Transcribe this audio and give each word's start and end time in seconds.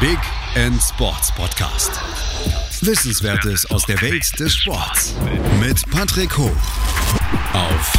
Big 0.00 0.18
End 0.54 0.80
Sports 0.80 1.34
Podcast. 1.34 1.90
Wissenswertes 2.86 3.68
aus 3.68 3.84
der 3.84 4.00
Welt 4.00 4.38
des 4.38 4.54
Sports 4.54 5.16
mit 5.58 5.90
Patrick 5.90 6.38
Hoch 6.38 6.56
auf 7.52 7.92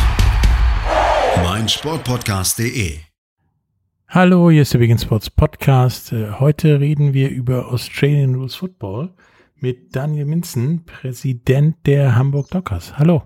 meinsportpodcast.de. 1.43 2.99
Hallo, 4.07 4.49
hier 4.49 4.61
ist 4.61 4.73
der 4.73 4.79
Big 4.79 4.91
End 4.91 5.01
Sports 5.01 5.29
Podcast. 5.29 6.13
Äh, 6.13 6.31
heute 6.39 6.79
reden 6.79 7.13
wir 7.13 7.31
über 7.31 7.67
Australian 7.67 8.35
Rules 8.35 8.55
Football 8.55 9.13
mit 9.55 9.93
Daniel 9.93 10.25
Minzen, 10.25 10.85
Präsident 10.85 11.85
der 11.85 12.15
Hamburg 12.15 12.49
Dockers. 12.49 12.97
Hallo. 12.97 13.23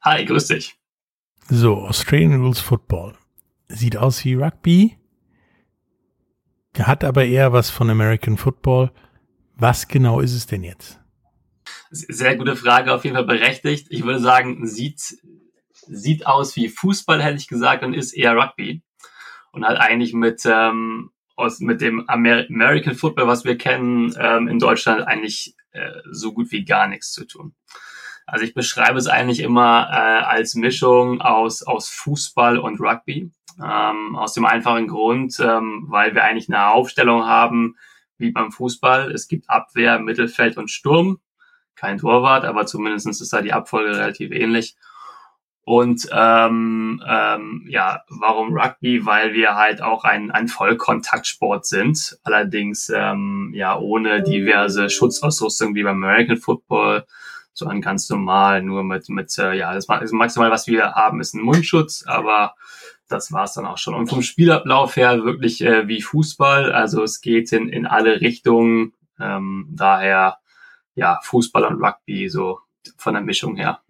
Hi, 0.00 0.24
grüß 0.24 0.46
dich. 0.46 0.74
So, 1.50 1.82
Australian 1.82 2.40
Rules 2.40 2.60
Football. 2.60 3.14
Sieht 3.68 3.98
aus 3.98 4.24
wie 4.24 4.36
Rugby, 4.36 4.96
hat 6.78 7.04
aber 7.04 7.24
eher 7.24 7.52
was 7.52 7.70
von 7.70 7.90
American 7.90 8.36
Football. 8.36 8.92
Was 9.56 9.88
genau 9.88 10.20
ist 10.20 10.34
es 10.34 10.46
denn 10.46 10.64
jetzt? 10.64 11.00
Sehr 11.90 12.36
gute 12.36 12.56
Frage, 12.56 12.94
auf 12.94 13.04
jeden 13.04 13.16
Fall 13.16 13.26
berechtigt. 13.26 13.88
Ich 13.90 14.04
würde 14.04 14.20
sagen, 14.20 14.66
sieht, 14.66 15.18
sieht 15.86 16.26
aus 16.26 16.56
wie 16.56 16.68
Fußball, 16.68 17.22
hätte 17.22 17.36
ich 17.36 17.48
gesagt, 17.48 17.82
und 17.82 17.94
ist 17.94 18.12
eher 18.12 18.36
Rugby. 18.36 18.82
Und 19.52 19.64
hat 19.66 19.78
eigentlich 19.78 20.14
mit, 20.14 20.42
ähm, 20.46 21.10
aus, 21.34 21.60
mit 21.60 21.80
dem 21.80 22.08
Amer 22.08 22.44
American 22.48 22.94
Football, 22.94 23.26
was 23.26 23.44
wir 23.44 23.58
kennen, 23.58 24.14
ähm, 24.18 24.46
in 24.46 24.60
Deutschland 24.60 25.02
eigentlich 25.02 25.56
äh, 25.72 25.90
so 26.10 26.32
gut 26.32 26.52
wie 26.52 26.64
gar 26.64 26.86
nichts 26.86 27.12
zu 27.12 27.24
tun. 27.24 27.54
Also 28.26 28.44
ich 28.44 28.54
beschreibe 28.54 28.98
es 28.98 29.08
eigentlich 29.08 29.40
immer 29.40 29.88
äh, 29.90 30.24
als 30.24 30.54
Mischung 30.54 31.20
aus, 31.20 31.64
aus 31.64 31.88
Fußball 31.88 32.58
und 32.58 32.80
Rugby. 32.80 33.32
Ähm, 33.62 34.16
aus 34.16 34.32
dem 34.32 34.46
einfachen 34.46 34.88
Grund, 34.88 35.38
ähm, 35.40 35.84
weil 35.88 36.14
wir 36.14 36.24
eigentlich 36.24 36.48
eine 36.48 36.68
Aufstellung 36.68 37.26
haben 37.26 37.76
wie 38.16 38.30
beim 38.30 38.52
Fußball. 38.52 39.10
Es 39.12 39.28
gibt 39.28 39.50
Abwehr, 39.50 39.98
Mittelfeld 39.98 40.56
und 40.56 40.70
Sturm. 40.70 41.20
Kein 41.74 41.98
Torwart, 41.98 42.44
aber 42.44 42.66
zumindest 42.66 43.08
ist 43.08 43.32
da 43.32 43.40
die 43.40 43.52
Abfolge 43.52 43.96
relativ 43.96 44.30
ähnlich. 44.32 44.76
Und 45.62 46.08
ähm, 46.12 47.02
ähm, 47.06 47.66
ja, 47.68 48.02
warum 48.08 48.54
Rugby? 48.56 49.06
Weil 49.06 49.34
wir 49.34 49.54
halt 49.54 49.82
auch 49.82 50.04
ein, 50.04 50.30
ein 50.30 50.48
Vollkontaktsport 50.48 51.64
sind. 51.64 52.18
Allerdings 52.24 52.90
ähm, 52.94 53.52
ja 53.54 53.78
ohne 53.78 54.22
diverse 54.22 54.90
Schutzausrüstung 54.90 55.74
wie 55.74 55.82
beim 55.82 56.02
American 56.02 56.38
Football, 56.38 57.06
sondern 57.52 57.82
ganz 57.82 58.08
normal, 58.10 58.62
nur 58.62 58.84
mit, 58.84 59.08
mit 59.10 59.36
äh, 59.38 59.54
ja, 59.54 59.72
das 59.72 59.86
maximal, 59.86 60.50
was 60.50 60.66
wir 60.66 60.92
haben, 60.92 61.20
ist 61.20 61.34
ein 61.34 61.42
Mundschutz, 61.42 62.04
aber 62.06 62.54
das 63.10 63.32
war 63.32 63.44
es 63.44 63.54
dann 63.54 63.66
auch 63.66 63.78
schon. 63.78 63.94
Und 63.94 64.08
vom 64.08 64.22
Spielablauf 64.22 64.96
her 64.96 65.24
wirklich 65.24 65.60
äh, 65.62 65.88
wie 65.88 66.02
Fußball. 66.02 66.72
Also 66.72 67.02
es 67.02 67.20
geht 67.20 67.52
in, 67.52 67.68
in 67.68 67.86
alle 67.86 68.20
Richtungen. 68.20 68.92
Ähm, 69.18 69.68
daher 69.70 70.38
ja 70.94 71.18
Fußball 71.22 71.64
und 71.64 71.82
Rugby 71.82 72.28
so 72.28 72.60
von 72.96 73.14
der 73.14 73.22
Mischung 73.22 73.56
her. 73.56 73.80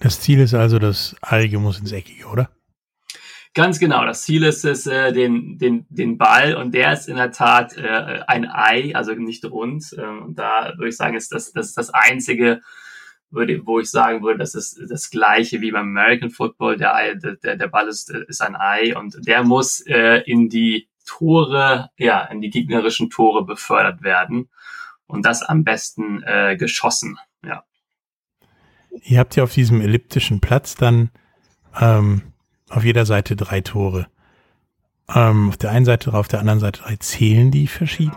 Das 0.00 0.20
Ziel 0.20 0.40
ist 0.40 0.54
also, 0.54 0.78
das 0.78 1.16
Eige 1.22 1.58
muss 1.58 1.78
ins 1.78 1.92
Eckige, 1.92 2.26
oder? 2.26 2.50
Ganz 3.54 3.78
genau. 3.78 4.04
Das 4.04 4.22
Ziel 4.22 4.42
ist 4.42 4.64
es, 4.66 4.86
äh, 4.86 5.12
den, 5.12 5.56
den, 5.56 5.86
den 5.88 6.18
Ball 6.18 6.54
und 6.54 6.74
der 6.74 6.92
ist 6.92 7.08
in 7.08 7.16
der 7.16 7.30
Tat 7.30 7.76
äh, 7.78 8.20
ein 8.26 8.46
Ei, 8.46 8.94
also 8.94 9.12
nicht 9.12 9.44
rund. 9.46 9.94
Äh, 9.96 10.02
und 10.02 10.38
da 10.38 10.74
würde 10.76 10.90
ich 10.90 10.96
sagen, 10.96 11.16
ist 11.16 11.32
das, 11.32 11.52
das 11.52 11.68
ist 11.68 11.78
das 11.78 11.90
einzige 11.90 12.60
würde, 13.30 13.66
wo 13.66 13.80
ich 13.80 13.90
sagen 13.90 14.22
würde, 14.22 14.38
das 14.38 14.54
ist 14.54 14.80
das 14.88 15.10
gleiche 15.10 15.60
wie 15.60 15.72
beim 15.72 15.88
American 15.96 16.30
Football. 16.30 16.76
Der, 16.76 16.94
Ei, 16.94 17.14
der, 17.14 17.56
der 17.56 17.68
Ball 17.68 17.88
ist, 17.88 18.10
ist 18.10 18.42
ein 18.42 18.56
Ei 18.56 18.96
und 18.96 19.26
der 19.26 19.42
muss 19.42 19.80
äh, 19.86 20.22
in 20.26 20.48
die 20.48 20.88
Tore, 21.04 21.90
ja, 21.96 22.24
in 22.24 22.40
die 22.40 22.50
gegnerischen 22.50 23.10
Tore 23.10 23.44
befördert 23.44 24.02
werden. 24.02 24.48
Und 25.06 25.24
das 25.24 25.42
am 25.42 25.62
besten 25.62 26.22
äh, 26.24 26.56
geschossen, 26.56 27.18
ja. 27.44 27.64
Ihr 29.02 29.18
habt 29.18 29.36
ja 29.36 29.44
auf 29.44 29.52
diesem 29.52 29.80
elliptischen 29.80 30.40
Platz 30.40 30.74
dann 30.74 31.10
ähm, 31.78 32.22
auf 32.70 32.84
jeder 32.84 33.06
Seite 33.06 33.36
drei 33.36 33.60
Tore. 33.60 34.08
Ähm, 35.14 35.50
auf 35.50 35.56
der 35.56 35.70
einen 35.70 35.84
Seite 35.84 36.12
auf 36.12 36.28
der 36.28 36.40
anderen 36.40 36.58
Seite 36.58 36.82
drei. 36.82 36.96
Zählen 36.96 37.50
die 37.50 37.68
verschieden? 37.68 38.16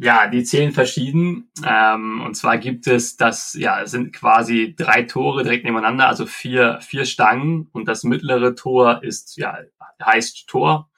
Ja, 0.00 0.28
die 0.28 0.44
zählen 0.44 0.70
verschieden. 0.70 1.50
Ähm, 1.66 2.22
und 2.24 2.36
zwar 2.36 2.58
gibt 2.58 2.86
es 2.86 3.16
das, 3.16 3.54
ja, 3.54 3.82
es 3.82 3.90
sind 3.90 4.12
quasi 4.12 4.76
drei 4.78 5.02
Tore 5.02 5.42
direkt 5.42 5.64
nebeneinander, 5.64 6.06
also 6.06 6.24
vier, 6.24 6.78
vier 6.80 7.04
Stangen. 7.04 7.68
Und 7.72 7.88
das 7.88 8.04
mittlere 8.04 8.54
Tor 8.54 9.02
ist, 9.02 9.36
ja, 9.36 9.58
heißt 10.00 10.46
Tor. 10.46 10.88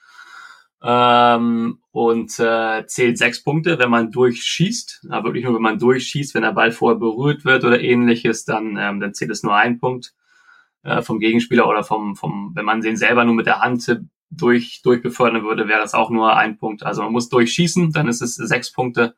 Ähm, 0.82 1.78
und 1.92 2.38
äh, 2.40 2.86
zählt 2.86 3.16
sechs 3.16 3.42
Punkte, 3.42 3.78
wenn 3.78 3.88
man 3.88 4.10
durchschießt. 4.10 5.06
Aber 5.08 5.28
wirklich 5.28 5.44
nur, 5.44 5.54
wenn 5.54 5.62
man 5.62 5.78
durchschießt, 5.78 6.34
wenn 6.34 6.42
der 6.42 6.52
Ball 6.52 6.70
vorher 6.70 6.98
berührt 6.98 7.46
wird 7.46 7.64
oder 7.64 7.80
ähnliches, 7.80 8.44
dann, 8.44 8.76
ähm, 8.78 9.00
dann 9.00 9.14
zählt 9.14 9.30
es 9.30 9.42
nur 9.42 9.56
ein 9.56 9.78
Punkt 9.78 10.12
äh, 10.82 11.00
vom 11.00 11.20
Gegenspieler 11.20 11.66
oder 11.66 11.84
vom, 11.84 12.16
vom, 12.16 12.52
wenn 12.54 12.66
man 12.66 12.82
den 12.82 12.98
selber 12.98 13.24
nur 13.24 13.34
mit 13.34 13.46
der 13.46 13.60
Hand 13.60 13.82
durch, 14.30 14.80
durchbefördern 14.82 15.42
würde, 15.42 15.68
wäre 15.68 15.80
das 15.80 15.94
auch 15.94 16.10
nur 16.10 16.36
ein 16.36 16.56
Punkt. 16.56 16.84
Also 16.84 17.02
man 17.02 17.12
muss 17.12 17.28
durchschießen, 17.28 17.92
dann 17.92 18.08
ist 18.08 18.22
es 18.22 18.36
sechs 18.36 18.72
Punkte. 18.72 19.14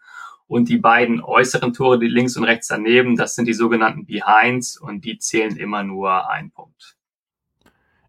Und 0.46 0.68
die 0.68 0.78
beiden 0.78 1.22
äußeren 1.22 1.72
Tore, 1.72 1.98
die 1.98 2.08
links 2.08 2.36
und 2.36 2.44
rechts 2.44 2.68
daneben, 2.68 3.16
das 3.16 3.34
sind 3.34 3.46
die 3.46 3.54
sogenannten 3.54 4.04
Behinds 4.04 4.76
und 4.78 5.04
die 5.04 5.18
zählen 5.18 5.56
immer 5.56 5.82
nur 5.82 6.28
ein 6.28 6.50
Punkt. 6.50 6.96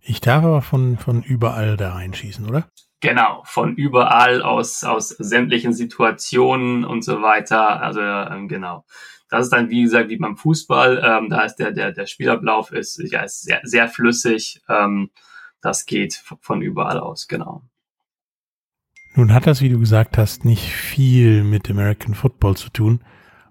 Ich 0.02 0.20
darf 0.20 0.44
aber 0.44 0.62
von, 0.62 0.98
von 0.98 1.24
überall 1.24 1.78
da 1.78 1.94
reinschießen, 1.94 2.48
oder? 2.48 2.68
Genau, 3.00 3.42
von 3.46 3.76
überall 3.76 4.42
aus, 4.42 4.84
aus 4.84 5.10
sämtlichen 5.10 5.74
Situationen 5.74 6.86
und 6.86 7.04
so 7.04 7.22
weiter. 7.22 7.82
Also 7.82 8.02
ähm, 8.02 8.48
genau. 8.48 8.86
Das 9.30 9.46
ist 9.46 9.50
dann, 9.50 9.70
wie 9.70 9.84
gesagt, 9.84 10.10
wie 10.10 10.18
beim 10.18 10.38
Fußball. 10.38 11.02
Ähm, 11.04 11.30
da 11.30 11.42
ist 11.44 11.56
der, 11.56 11.72
der, 11.72 11.92
der 11.92 12.06
Spielablauf 12.06 12.72
ist, 12.72 13.02
ja, 13.12 13.22
ist 13.22 13.44
sehr, 13.44 13.62
sehr 13.64 13.88
flüssig. 13.88 14.62
Ähm, 14.70 15.10
das 15.64 15.86
geht 15.86 16.24
von 16.42 16.62
überall 16.62 17.00
aus, 17.00 17.28
genau. 17.28 17.64
Nun 19.16 19.34
hat 19.34 19.48
das, 19.48 19.62
wie 19.62 19.70
du 19.70 19.80
gesagt 19.80 20.18
hast, 20.18 20.44
nicht 20.44 20.72
viel 20.72 21.44
mit 21.44 21.70
American 21.70 22.16
Football 22.16 22.58
zu 22.58 22.70
tun. 22.70 23.02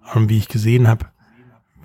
Aber 0.03 0.29
wie 0.29 0.37
ich 0.37 0.47
gesehen 0.47 0.87
habe, 0.87 1.07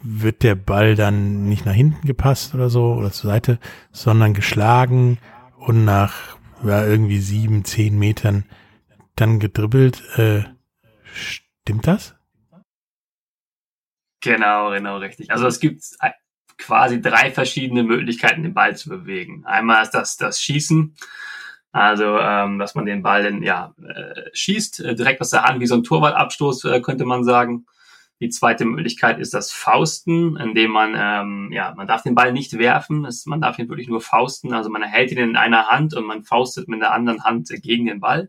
wird 0.03 0.43
der 0.43 0.55
Ball 0.55 0.97
dann 0.97 1.49
nicht 1.49 1.65
nach 1.65 1.73
hinten 1.73 2.07
gepasst 2.07 2.55
oder 2.55 2.71
so 2.71 2.95
oder 2.95 3.11
zur 3.11 3.31
Seite, 3.31 3.59
sondern 3.91 4.35
geschlagen 4.35 5.19
und 5.57 5.85
nach 5.85 6.37
ja, 6.65 6.85
irgendwie 6.85 7.21
sieben, 7.21 7.65
zehn 7.65 7.99
Metern 7.99 8.45
dann 9.17 9.39
gedribbelt. 9.39 10.03
Äh, 10.19 10.45
stimmt 11.13 11.87
das? 11.87 12.17
Genau, 14.21 14.71
genau, 14.71 14.99
richtig. 14.99 15.31
Also 15.31 15.47
es 15.47 15.61
gibt 15.61 15.83
quasi 16.59 17.01
drei 17.01 17.31
verschiedene 17.31 17.83
Möglichkeiten, 17.83 18.43
den 18.43 18.55
Ball 18.55 18.77
zu 18.77 18.89
bewegen. 18.89 19.45
Einmal 19.47 19.83
ist 19.83 19.93
das 19.93 20.17
das 20.17 20.41
Schießen, 20.41 20.95
also 21.73 22.19
ähm, 22.19 22.59
dass 22.59 22.75
man 22.75 22.87
den 22.87 23.03
Ball 23.03 23.23
dann, 23.23 23.43
ja 23.43 23.75
äh, 23.83 24.31
schießt, 24.33 24.81
äh, 24.81 24.95
direkt 24.95 25.21
aus 25.21 25.31
der 25.31 25.45
Hand, 25.45 25.61
wie 25.61 25.67
so 25.67 25.77
ein 25.77 25.85
Torwartabstoß, 25.85 26.65
äh, 26.65 26.81
könnte 26.81 27.05
man 27.05 27.25
sagen. 27.25 27.67
Die 28.21 28.31
zweite 28.31 28.65
Möglichkeit 28.65 29.21
ist 29.21 29.33
das 29.33 29.53
Fausten, 29.53 30.37
indem 30.37 30.73
man, 30.73 30.97
ähm, 30.99 31.53
ja, 31.53 31.73
man 31.77 31.87
darf 31.87 32.03
den 32.03 32.17
Ball 32.17 32.33
nicht 32.33 32.59
werfen, 32.59 33.05
es, 33.05 33.27
man 33.27 33.41
darf 33.41 33.61
ihn 33.61 33.69
wirklich 33.69 33.89
nur 33.89 34.01
fausten, 34.01 34.53
also 34.53 34.71
man 34.71 34.83
hält 34.83 35.13
ihn 35.13 35.19
in 35.19 35.37
einer 35.37 35.69
Hand 35.69 35.95
und 35.95 36.05
man 36.05 36.25
faustet 36.25 36.67
mit 36.67 36.81
der 36.81 36.93
anderen 36.93 37.23
Hand 37.23 37.49
gegen 37.63 37.87
den 37.87 38.01
Ball. 38.01 38.29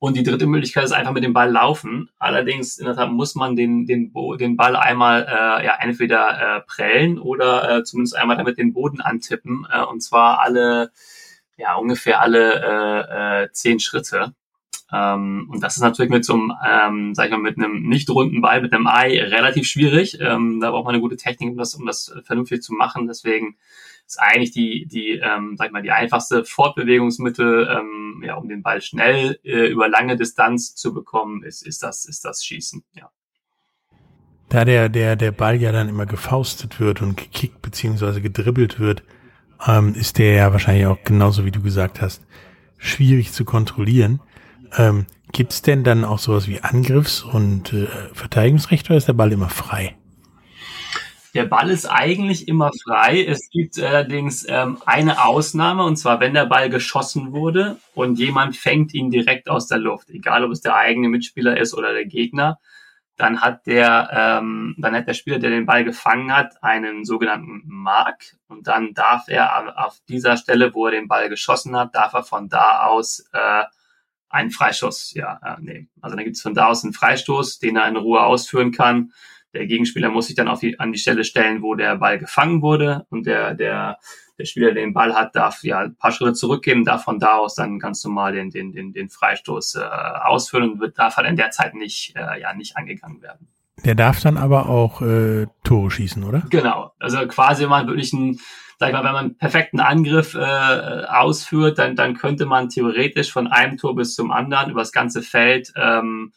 Und 0.00 0.16
die 0.16 0.22
dritte 0.22 0.46
Möglichkeit 0.46 0.84
ist 0.84 0.92
einfach 0.92 1.12
mit 1.12 1.24
dem 1.24 1.32
Ball 1.32 1.50
laufen. 1.50 2.08
Allerdings 2.18 2.78
in 2.78 2.86
der 2.86 2.94
Tat 2.94 3.10
muss 3.10 3.34
man 3.34 3.56
den, 3.56 3.84
den, 3.84 4.12
den 4.38 4.56
Ball 4.56 4.76
einmal 4.76 5.26
äh, 5.26 5.64
ja 5.64 5.76
entweder 5.80 6.58
äh, 6.58 6.60
prellen 6.60 7.18
oder 7.18 7.78
äh, 7.78 7.84
zumindest 7.84 8.16
einmal 8.16 8.36
damit 8.36 8.58
den 8.58 8.72
Boden 8.72 9.00
antippen. 9.00 9.66
Äh, 9.72 9.82
und 9.82 10.00
zwar 10.00 10.40
alle, 10.40 10.92
ja, 11.56 11.74
ungefähr 11.74 12.20
alle 12.20 12.62
äh, 12.62 13.44
äh, 13.44 13.52
zehn 13.52 13.80
Schritte. 13.80 14.34
Ähm, 14.92 15.48
und 15.50 15.62
das 15.64 15.76
ist 15.76 15.82
natürlich 15.82 16.12
mit 16.12 16.24
so 16.24 16.34
einem, 16.34 16.52
ähm, 16.64 17.14
sag 17.14 17.26
ich 17.26 17.32
mal, 17.32 17.38
mit 17.38 17.58
einem 17.58 17.82
nicht 17.82 18.08
runden 18.08 18.40
Ball, 18.40 18.62
mit 18.62 18.72
einem 18.72 18.86
Ei 18.86 19.20
relativ 19.20 19.66
schwierig. 19.66 20.18
Ähm, 20.20 20.60
da 20.60 20.70
braucht 20.70 20.84
man 20.84 20.94
eine 20.94 21.02
gute 21.02 21.16
Technik, 21.16 21.50
um 21.50 21.56
das, 21.58 21.74
um 21.74 21.84
das 21.84 22.14
vernünftig 22.22 22.62
zu 22.62 22.72
machen. 22.72 23.08
Deswegen 23.08 23.56
ist 24.08 24.18
eigentlich 24.18 24.52
die, 24.52 24.86
die, 24.86 25.20
ähm, 25.22 25.56
sag 25.58 25.66
ich 25.66 25.72
mal, 25.72 25.82
die 25.82 25.90
einfachste 25.90 26.44
Fortbewegungsmittel, 26.44 27.68
ähm, 27.70 28.22
ja, 28.24 28.36
um 28.36 28.48
den 28.48 28.62
Ball 28.62 28.80
schnell 28.80 29.38
äh, 29.44 29.66
über 29.66 29.88
lange 29.88 30.16
Distanz 30.16 30.74
zu 30.74 30.94
bekommen, 30.94 31.42
ist, 31.42 31.66
ist 31.66 31.82
das, 31.82 32.06
ist 32.06 32.24
das 32.24 32.42
Schießen, 32.42 32.82
ja. 32.94 33.10
Da 34.48 34.64
der, 34.64 34.88
der, 34.88 35.14
der 35.14 35.30
Ball 35.30 35.60
ja 35.60 35.72
dann 35.72 35.90
immer 35.90 36.06
gefaustet 36.06 36.80
wird 36.80 37.02
und 37.02 37.18
gekickt 37.18 37.60
beziehungsweise 37.60 38.22
gedribbelt 38.22 38.80
wird, 38.80 39.02
ähm, 39.66 39.94
ist 39.94 40.16
der 40.16 40.32
ja 40.32 40.52
wahrscheinlich 40.52 40.86
auch 40.86 41.02
genauso 41.04 41.44
wie 41.44 41.50
du 41.50 41.60
gesagt 41.60 42.00
hast, 42.00 42.26
schwierig 42.78 43.32
zu 43.32 43.44
kontrollieren. 43.44 44.20
Ähm, 44.78 45.04
Gibt 45.32 45.52
es 45.52 45.60
denn 45.60 45.84
dann 45.84 46.06
auch 46.06 46.18
sowas 46.18 46.48
wie 46.48 46.62
Angriffs- 46.62 47.22
und 47.22 47.74
äh, 47.74 47.88
Verteidigungsrecht 48.14 48.88
oder 48.88 48.96
ist 48.96 49.08
der 49.08 49.12
Ball 49.12 49.32
immer 49.32 49.50
frei? 49.50 49.97
Der 51.38 51.44
Ball 51.44 51.70
ist 51.70 51.86
eigentlich 51.86 52.48
immer 52.48 52.72
frei. 52.82 53.24
Es 53.24 53.48
gibt 53.48 53.80
allerdings 53.80 54.44
ähm, 54.48 54.78
eine 54.86 55.24
Ausnahme, 55.24 55.84
und 55.84 55.94
zwar 55.94 56.18
wenn 56.18 56.34
der 56.34 56.46
Ball 56.46 56.68
geschossen 56.68 57.30
wurde 57.30 57.76
und 57.94 58.18
jemand 58.18 58.56
fängt 58.56 58.92
ihn 58.92 59.12
direkt 59.12 59.48
aus 59.48 59.68
der 59.68 59.78
Luft, 59.78 60.10
egal 60.10 60.42
ob 60.42 60.50
es 60.50 60.62
der 60.62 60.74
eigene 60.74 61.08
Mitspieler 61.08 61.56
ist 61.56 61.74
oder 61.74 61.92
der 61.92 62.06
Gegner, 62.06 62.58
dann 63.14 63.40
hat 63.40 63.68
der, 63.68 64.10
ähm, 64.12 64.74
dann 64.78 64.96
hat 64.96 65.06
der 65.06 65.14
Spieler, 65.14 65.38
der 65.38 65.50
den 65.50 65.64
Ball 65.64 65.84
gefangen 65.84 66.34
hat, 66.34 66.60
einen 66.60 67.04
sogenannten 67.04 67.62
Mark 67.66 68.36
und 68.48 68.66
dann 68.66 68.92
darf 68.92 69.28
er 69.28 69.86
auf 69.86 69.96
dieser 70.08 70.36
Stelle, 70.38 70.74
wo 70.74 70.86
er 70.86 70.90
den 70.90 71.06
Ball 71.06 71.28
geschossen 71.28 71.76
hat, 71.76 71.94
darf 71.94 72.14
er 72.14 72.24
von 72.24 72.48
da 72.48 72.80
aus 72.80 73.24
äh, 73.32 73.62
einen 74.28 74.50
Freischuss 74.50 75.14
ja, 75.14 75.38
äh, 75.44 75.60
nehmen. 75.60 75.88
Also 76.00 76.16
dann 76.16 76.24
gibt 76.24 76.34
es 76.34 76.42
von 76.42 76.54
da 76.54 76.66
aus 76.66 76.82
einen 76.82 76.94
Freistoß, 76.94 77.60
den 77.60 77.76
er 77.76 77.86
in 77.86 77.96
Ruhe 77.96 78.24
ausführen 78.24 78.72
kann. 78.72 79.12
Der 79.54 79.66
Gegenspieler 79.66 80.10
muss 80.10 80.26
sich 80.26 80.36
dann 80.36 80.48
auf 80.48 80.60
die, 80.60 80.78
an 80.78 80.92
die 80.92 80.98
Stelle 80.98 81.24
stellen, 81.24 81.62
wo 81.62 81.74
der 81.74 81.96
Ball 81.96 82.18
gefangen 82.18 82.60
wurde 82.60 83.06
und 83.08 83.26
der, 83.26 83.54
der, 83.54 83.98
der 84.38 84.44
Spieler, 84.44 84.72
der 84.72 84.84
den 84.84 84.92
Ball 84.92 85.14
hat, 85.14 85.34
darf 85.34 85.64
ja 85.64 85.80
ein 85.80 85.96
paar 85.96 86.12
Schritte 86.12 86.34
zurückgehen, 86.34 86.84
darf 86.84 87.04
von 87.04 87.18
da 87.18 87.38
aus 87.38 87.54
dann 87.54 87.78
ganz 87.78 88.04
normal 88.04 88.32
den, 88.32 88.50
den, 88.50 88.72
den, 88.72 88.92
den 88.92 89.08
Freistoß 89.08 89.76
äh, 89.76 89.80
ausführen 89.80 90.72
und 90.72 90.80
wird, 90.80 90.98
darf 90.98 91.16
halt 91.16 91.26
in 91.28 91.36
der 91.36 91.50
Zeit 91.50 91.74
nicht, 91.74 92.14
äh, 92.14 92.40
ja, 92.40 92.54
nicht 92.54 92.76
angegangen 92.76 93.22
werden. 93.22 93.48
Der 93.84 93.94
darf 93.94 94.20
dann 94.20 94.36
aber 94.36 94.68
auch 94.68 95.02
äh, 95.02 95.46
Tore 95.62 95.90
schießen, 95.90 96.24
oder? 96.24 96.42
Genau. 96.50 96.92
Also 96.98 97.26
quasi, 97.26 97.62
wenn 97.62 97.70
man 97.70 97.86
wirklich 97.86 98.12
einen, 98.12 98.40
sag 98.78 98.88
ich 98.88 98.92
mal, 98.92 99.04
wenn 99.04 99.12
man 99.12 99.24
einen 99.26 99.38
perfekten 99.38 99.80
Angriff 99.80 100.34
äh, 100.34 101.04
ausführt, 101.08 101.78
dann, 101.78 101.96
dann 101.96 102.14
könnte 102.14 102.46
man 102.46 102.68
theoretisch 102.68 103.32
von 103.32 103.46
einem 103.46 103.76
Tor 103.78 103.94
bis 103.94 104.14
zum 104.14 104.30
anderen 104.30 104.70
über 104.70 104.80
das 104.80 104.92
ganze 104.92 105.22
Feld 105.22 105.72
ähm, 105.76 106.32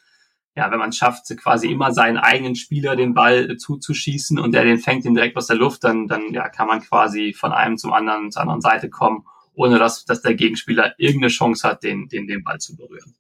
ja, 0.56 0.70
wenn 0.70 0.80
man 0.80 0.92
schafft, 0.92 1.26
quasi 1.38 1.72
immer 1.72 1.94
seinen 1.94 2.18
eigenen 2.18 2.56
Spieler 2.56 2.96
den 2.96 3.14
Ball 3.14 3.56
zuzuschießen 3.58 4.38
und 4.38 4.54
der 4.54 4.66
den 4.66 4.80
fängt 4.80 5.06
ihn 5.06 5.16
direkt 5.16 5.38
aus 5.38 5.48
der 5.48 5.56
Luft, 5.56 5.84
dann, 5.84 6.08
dann 6.08 6.34
ja, 6.34 6.50
kann 6.50 6.68
man 6.68 6.82
quasi 6.82 7.34
von 7.34 7.54
einem 7.54 7.78
zum 7.78 7.94
anderen, 7.94 8.32
zur 8.32 8.42
anderen 8.42 8.62
Seite 8.62 8.90
kommen, 8.90 9.24
ohne 9.54 9.80
dass, 9.80 10.04
dass 10.06 10.22
der 10.22 10.36
Gegenspieler 10.36 10.94
irgendeine 10.98 11.30
Chance 11.30 11.68
hat, 11.68 11.84
den, 11.84 12.08
den, 12.10 12.28
den 12.28 12.44
Ball 12.44 12.60
zu 12.60 12.76
berühren. 12.76 13.16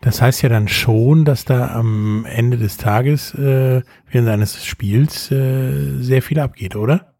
Das 0.00 0.22
heißt 0.22 0.42
ja 0.42 0.48
dann 0.48 0.68
schon, 0.68 1.24
dass 1.24 1.44
da 1.44 1.74
am 1.74 2.24
Ende 2.24 2.56
des 2.56 2.76
Tages 2.76 3.34
äh, 3.34 3.82
während 4.08 4.28
eines 4.28 4.64
Spiels 4.64 5.32
äh, 5.32 6.00
sehr 6.00 6.22
viel 6.22 6.38
abgeht, 6.38 6.76
oder? 6.76 7.17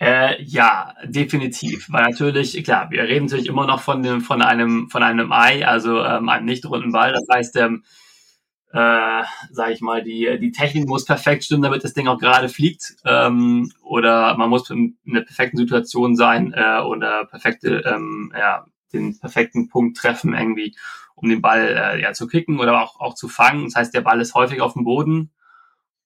Äh, 0.00 0.40
ja, 0.44 0.94
definitiv. 1.04 1.86
Weil 1.90 2.04
natürlich, 2.04 2.62
klar, 2.64 2.90
wir 2.90 3.02
reden 3.02 3.26
natürlich 3.26 3.48
immer 3.48 3.66
noch 3.66 3.80
von 3.80 4.02
dem, 4.02 4.20
von 4.20 4.42
einem, 4.42 4.88
von 4.90 5.02
einem 5.02 5.32
Ei, 5.32 5.66
also 5.66 6.04
ähm, 6.04 6.28
einem 6.28 6.46
nicht 6.46 6.64
runden 6.66 6.92
Ball. 6.92 7.12
Das 7.12 7.26
heißt, 7.32 7.56
ähm, 7.56 7.82
äh, 8.72 9.22
sage 9.50 9.72
ich 9.72 9.80
mal, 9.80 10.02
die, 10.02 10.38
die 10.40 10.52
Technik 10.52 10.86
muss 10.86 11.04
perfekt 11.04 11.44
stimmen, 11.44 11.62
damit 11.62 11.82
das 11.82 11.94
Ding 11.94 12.06
auch 12.06 12.18
gerade 12.18 12.48
fliegt. 12.48 12.96
Ähm, 13.04 13.72
oder 13.82 14.36
man 14.36 14.50
muss 14.50 14.70
in 14.70 14.98
einer 15.08 15.22
perfekten 15.22 15.56
Situation 15.56 16.14
sein 16.16 16.52
äh, 16.54 16.80
oder 16.80 17.24
perfekte, 17.26 17.82
ähm, 17.86 18.32
ja, 18.38 18.66
den 18.92 19.18
perfekten 19.18 19.68
Punkt 19.68 19.96
treffen 19.96 20.32
irgendwie, 20.34 20.76
um 21.14 21.28
den 21.28 21.42
Ball 21.42 21.68
äh, 21.76 22.00
ja 22.02 22.12
zu 22.12 22.26
kicken 22.28 22.60
oder 22.60 22.80
auch, 22.82 23.00
auch 23.00 23.14
zu 23.14 23.28
fangen. 23.28 23.64
Das 23.64 23.74
heißt, 23.74 23.94
der 23.94 24.02
Ball 24.02 24.20
ist 24.20 24.34
häufig 24.34 24.60
auf 24.60 24.74
dem 24.74 24.84
Boden 24.84 25.32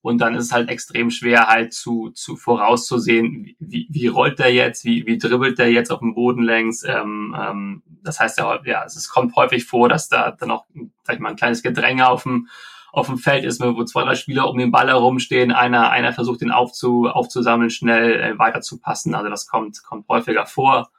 und 0.03 0.17
dann 0.17 0.35
ist 0.35 0.43
es 0.43 0.51
halt 0.51 0.67
extrem 0.67 1.09
schwer, 1.09 1.47
halt 1.47 1.73
zu, 1.73 2.09
zu 2.09 2.35
vorauszusehen, 2.35 3.55
wie, 3.57 3.87
wie 3.89 4.07
rollt 4.07 4.37
der 4.37 4.53
jetzt, 4.53 4.83
wie, 4.83 5.05
wie 5.07 5.17
dribbelt 5.17 5.57
der 5.57 5.71
jetzt 5.71 5.91
auf 5.91 5.99
dem 5.99 6.13
Boden 6.13 6.43
längs. 6.43 6.83
Ähm, 6.83 7.33
ähm, 7.39 7.83
das 8.03 8.19
heißt 8.19 8.37
ja, 8.37 8.59
ja, 8.65 8.83
es 8.83 9.07
kommt 9.07 9.33
häufig 9.37 9.63
vor, 9.65 9.87
dass 9.87 10.09
da 10.09 10.31
dann 10.31 10.51
auch, 10.51 10.65
sag 11.03 11.15
ich 11.15 11.21
mal, 11.21 11.29
ein 11.29 11.37
kleines 11.37 11.63
Gedränge 11.63 12.09
auf 12.09 12.23
dem, 12.23 12.49
auf 12.91 13.07
dem 13.07 13.17
Feld 13.17 13.45
ist, 13.45 13.61
wo 13.61 13.81
zwei, 13.85 14.03
drei 14.03 14.15
Spieler 14.15 14.49
um 14.49 14.57
den 14.57 14.71
Ball 14.71 14.89
herumstehen, 14.89 15.53
einer, 15.53 15.89
einer 15.89 16.11
versucht 16.11 16.41
den 16.41 16.51
aufzu, 16.51 17.07
aufzusammeln, 17.07 17.69
schnell 17.69 18.19
äh, 18.19 18.37
weiterzupassen. 18.37 19.15
Also 19.15 19.29
das 19.29 19.47
kommt, 19.47 19.83
kommt 19.83 20.09
häufiger 20.09 20.45
vor 20.45 20.91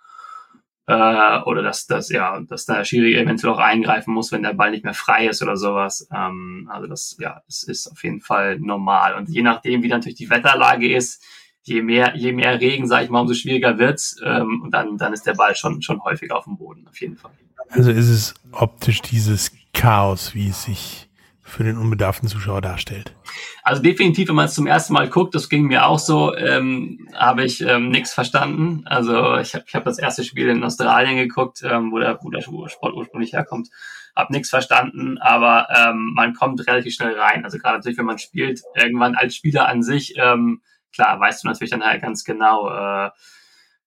äh, 0.86 1.40
oder 1.42 1.62
dass, 1.62 1.86
dass, 1.86 2.10
ja, 2.10 2.40
dass 2.40 2.66
der 2.66 2.84
Schiri 2.84 3.16
eventuell 3.16 3.54
auch 3.54 3.58
eingreifen 3.58 4.12
muss, 4.12 4.32
wenn 4.32 4.42
der 4.42 4.52
Ball 4.52 4.70
nicht 4.70 4.84
mehr 4.84 4.94
frei 4.94 5.28
ist 5.28 5.42
oder 5.42 5.56
sowas. 5.56 6.08
Ähm, 6.14 6.68
also 6.70 6.86
das, 6.86 7.16
ja, 7.18 7.42
es 7.48 7.62
ist 7.62 7.90
auf 7.90 8.02
jeden 8.04 8.20
Fall 8.20 8.58
normal. 8.58 9.14
Und 9.14 9.28
je 9.28 9.42
nachdem, 9.42 9.82
wie 9.82 9.88
natürlich 9.88 10.18
die 10.18 10.30
Wetterlage 10.30 10.94
ist, 10.94 11.22
je 11.62 11.82
mehr, 11.82 12.14
je 12.16 12.32
mehr 12.32 12.60
Regen, 12.60 12.86
sage 12.86 13.04
ich 13.04 13.10
mal, 13.10 13.20
umso 13.20 13.34
schwieriger 13.34 13.78
wird's. 13.78 14.20
Ähm, 14.22 14.60
und 14.62 14.72
dann, 14.72 14.98
dann 14.98 15.12
ist 15.12 15.26
der 15.26 15.34
Ball 15.34 15.56
schon, 15.56 15.80
schon 15.80 16.02
häufiger 16.04 16.36
auf 16.36 16.44
dem 16.44 16.56
Boden, 16.56 16.86
auf 16.86 17.00
jeden 17.00 17.16
Fall. 17.16 17.32
Also 17.70 17.90
ist 17.90 18.10
es 18.10 18.34
optisch 18.52 19.00
dieses 19.00 19.52
Chaos, 19.72 20.34
wie 20.34 20.48
es 20.48 20.64
sich 20.64 21.08
für 21.46 21.62
den 21.62 21.76
unbedarften 21.76 22.26
Zuschauer 22.28 22.62
darstellt. 22.62 23.14
Also 23.62 23.82
definitiv, 23.82 24.28
wenn 24.28 24.34
man 24.34 24.46
es 24.46 24.54
zum 24.54 24.66
ersten 24.66 24.94
Mal 24.94 25.08
guckt, 25.08 25.34
das 25.34 25.50
ging 25.50 25.66
mir 25.66 25.86
auch 25.86 25.98
so, 25.98 26.34
ähm, 26.34 27.06
habe 27.14 27.44
ich 27.44 27.60
ähm, 27.60 27.90
nichts 27.90 28.14
verstanden. 28.14 28.82
Also 28.86 29.36
ich 29.36 29.54
habe 29.54 29.64
ich 29.68 29.74
hab 29.74 29.84
das 29.84 29.98
erste 29.98 30.24
Spiel 30.24 30.48
in 30.48 30.64
Australien 30.64 31.16
geguckt, 31.16 31.62
ähm, 31.62 31.92
wo, 31.92 31.98
der, 31.98 32.18
wo 32.22 32.30
der 32.30 32.40
Sport 32.40 32.94
ursprünglich 32.94 33.34
herkommt, 33.34 33.68
habe 34.16 34.32
nichts 34.32 34.48
verstanden, 34.48 35.18
aber 35.18 35.68
ähm, 35.76 36.12
man 36.14 36.34
kommt 36.34 36.66
relativ 36.66 36.94
schnell 36.94 37.18
rein. 37.18 37.44
Also 37.44 37.58
gerade 37.58 37.76
natürlich, 37.76 37.98
wenn 37.98 38.06
man 38.06 38.18
spielt, 38.18 38.62
irgendwann 38.74 39.14
als 39.14 39.36
Spieler 39.36 39.68
an 39.68 39.82
sich, 39.82 40.14
ähm, 40.16 40.62
klar, 40.94 41.20
weißt 41.20 41.44
du 41.44 41.48
natürlich 41.48 41.72
dann 41.72 41.84
halt 41.84 42.00
ganz 42.00 42.24
genau, 42.24 42.70
äh, 42.70 43.10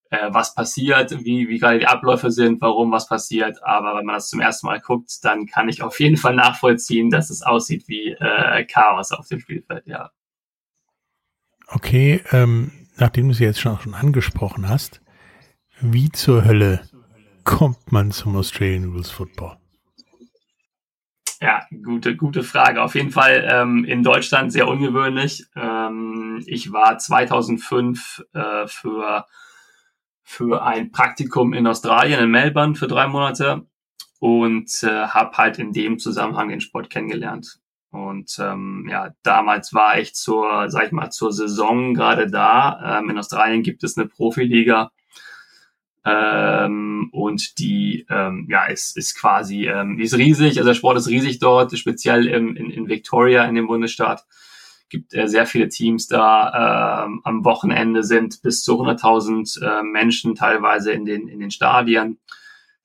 äh, 0.10 0.30
was 0.30 0.56
passiert, 0.56 1.12
wie, 1.24 1.50
wie 1.50 1.60
gerade 1.60 1.80
die 1.80 1.88
Abläufe 1.88 2.32
sind, 2.32 2.62
warum 2.62 2.92
was 2.92 3.08
passiert. 3.08 3.64
Aber 3.64 3.98
wenn 3.98 4.06
man 4.06 4.16
das 4.16 4.30
zum 4.30 4.40
ersten 4.40 4.68
Mal 4.68 4.80
guckt, 4.80 5.12
dann 5.24 5.46
kann 5.46 5.70
ich 5.70 5.82
auf 5.82 6.00
jeden 6.00 6.18
Fall 6.18 6.36
nachvollziehen, 6.36 7.10
dass 7.10 7.30
es 7.30 7.42
aussieht 7.42 7.88
wie 7.88 8.12
äh, 8.12 8.66
Chaos 8.66 9.12
auf 9.12 9.28
dem 9.28 9.40
Spielfeld, 9.40 9.86
ja. 9.88 10.12
Okay, 11.68 12.22
ähm, 12.32 12.72
nachdem 12.96 13.28
du 13.28 13.32
es 13.32 13.40
jetzt 13.40 13.60
schon, 13.60 13.78
schon 13.80 13.94
angesprochen 13.94 14.70
hast, 14.70 15.02
wie 15.82 16.10
zur 16.12 16.46
Hölle 16.46 16.82
kommt 17.44 17.92
man 17.92 18.12
zum 18.12 18.36
Australian 18.36 18.86
Rules 18.86 19.12
Football? 19.12 19.58
Ja, 21.40 21.62
gute, 21.84 22.16
gute 22.16 22.44
Frage. 22.44 22.82
Auf 22.82 22.96
jeden 22.96 23.12
Fall 23.12 23.48
ähm, 23.50 23.86
in 23.86 24.02
Deutschland 24.02 24.52
sehr 24.52 24.68
ungewöhnlich. 24.68 25.46
Ähm, 25.56 26.42
ich 26.48 26.72
war 26.72 26.98
2005 26.98 28.24
äh, 28.34 28.68
für 28.68 29.26
für 30.30 30.62
ein 30.62 30.92
Praktikum 30.92 31.54
in 31.54 31.66
Australien, 31.66 32.20
in 32.20 32.30
Melbourne 32.30 32.76
für 32.76 32.88
drei 32.88 33.08
Monate 33.08 33.66
und 34.20 34.70
äh, 34.84 35.08
habe 35.08 35.38
halt 35.38 35.58
in 35.58 35.72
dem 35.72 36.00
Zusammenhang 36.00 36.50
den 36.50 36.60
Sport 36.60 36.90
kennengelernt. 36.90 37.60
Und 37.92 38.38
ähm, 38.38 38.88
ja, 38.92 39.14
damals 39.24 39.74
war 39.74 39.98
ich 39.98 40.16
zur, 40.16 40.70
sag 40.70 40.88
ich 40.88 40.92
mal, 40.92 41.12
zur 41.12 41.32
Saison 41.32 41.94
gerade 41.94 42.30
da. 42.30 43.00
Ähm, 43.00 43.10
in 43.10 43.18
Australien 43.18 43.64
gibt 43.64 43.86
es 43.86 43.98
eine 43.98 44.08
Profiliga. 44.08 44.92
Ähm, 46.04 47.08
und 47.14 47.58
die 47.58 48.06
ähm, 48.10 48.48
ja 48.50 48.66
ist, 48.66 48.98
ist 48.98 49.18
quasi 49.18 49.68
ähm, 49.68 49.98
ist 49.98 50.18
riesig, 50.18 50.58
also 50.58 50.68
der 50.68 50.76
Sport 50.76 50.98
ist 50.98 51.08
riesig 51.08 51.40
dort, 51.40 51.78
speziell 51.78 52.28
im, 52.28 52.58
in, 52.58 52.70
in 52.70 52.90
Victoria 52.90 53.46
in 53.46 53.56
dem 53.56 53.68
Bundesstaat 53.68 54.26
gibt 54.90 55.14
äh, 55.14 55.28
sehr 55.28 55.46
viele 55.46 55.70
Teams 55.70 56.08
da. 56.08 57.06
Ähm, 57.06 57.22
am 57.24 57.46
Wochenende 57.46 58.04
sind 58.04 58.42
bis 58.42 58.64
zu 58.64 58.82
100.000 58.82 59.64
äh, 59.64 59.84
Menschen 59.84 60.36
teilweise 60.36 60.92
in 60.92 61.06
den, 61.06 61.28
in 61.28 61.40
den 61.40 61.52
Stadien. 61.52 62.20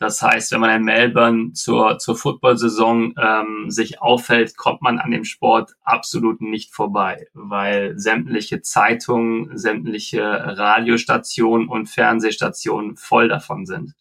Das 0.03 0.21
heißt, 0.21 0.51
wenn 0.51 0.61
man 0.61 0.75
in 0.75 0.83
Melbourne 0.83 1.53
zur, 1.53 1.99
zur 1.99 2.17
Football-Saison 2.17 3.15
ähm, 3.17 3.71
sich 3.71 4.03
auffällt, 4.03 4.57
kommt 4.57 4.83
man 4.83 4.99
an 4.99 5.13
dem 5.13 5.25
Sport 5.25 5.75
absolut 5.85 6.41
nicht 6.41 6.75
vorbei, 6.75 7.29
weil 7.35 7.97
sämtliche 7.97 8.63
Zeitungen, 8.63 9.57
sämtliche 9.57 10.23
Radiostationen 10.23 11.69
und 11.69 11.87
Fernsehstationen 11.87 12.97
voll 12.97 13.29
davon 13.29 13.65
sind. 13.65 13.95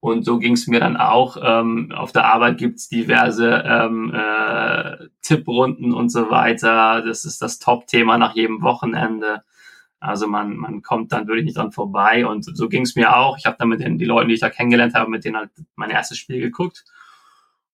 Und 0.00 0.24
so 0.24 0.38
ging 0.38 0.54
es 0.54 0.66
mir 0.66 0.80
dann 0.80 0.96
auch. 0.96 1.36
Ähm, 1.42 1.92
auf 1.94 2.12
der 2.12 2.24
Arbeit 2.24 2.56
gibt's 2.58 2.88
diverse 2.88 3.62
ähm, 3.66 4.12
äh, 4.14 5.08
Tipprunden 5.20 5.92
und 5.92 6.08
so 6.08 6.30
weiter. 6.30 7.02
Das 7.02 7.24
ist 7.24 7.42
das 7.42 7.58
Top-Thema 7.58 8.16
nach 8.16 8.34
jedem 8.34 8.62
Wochenende. 8.62 9.42
Also 10.00 10.26
man, 10.26 10.56
man 10.56 10.80
kommt 10.80 11.12
dann 11.12 11.26
wirklich 11.26 11.44
nicht 11.44 11.58
dran 11.58 11.72
vorbei. 11.72 12.26
Und 12.26 12.44
so 12.56 12.68
ging 12.70 12.82
es 12.82 12.96
mir 12.96 13.14
auch. 13.14 13.36
Ich 13.36 13.44
habe 13.44 13.56
dann 13.58 13.68
mit 13.68 13.80
den 13.80 13.98
die 13.98 14.06
Leuten, 14.06 14.28
die 14.28 14.34
ich 14.34 14.40
da 14.40 14.48
kennengelernt 14.48 14.94
habe, 14.94 15.10
mit 15.10 15.24
denen 15.24 15.36
halt 15.36 15.50
mein 15.76 15.90
erstes 15.90 16.16
Spiel 16.16 16.40
geguckt 16.40 16.84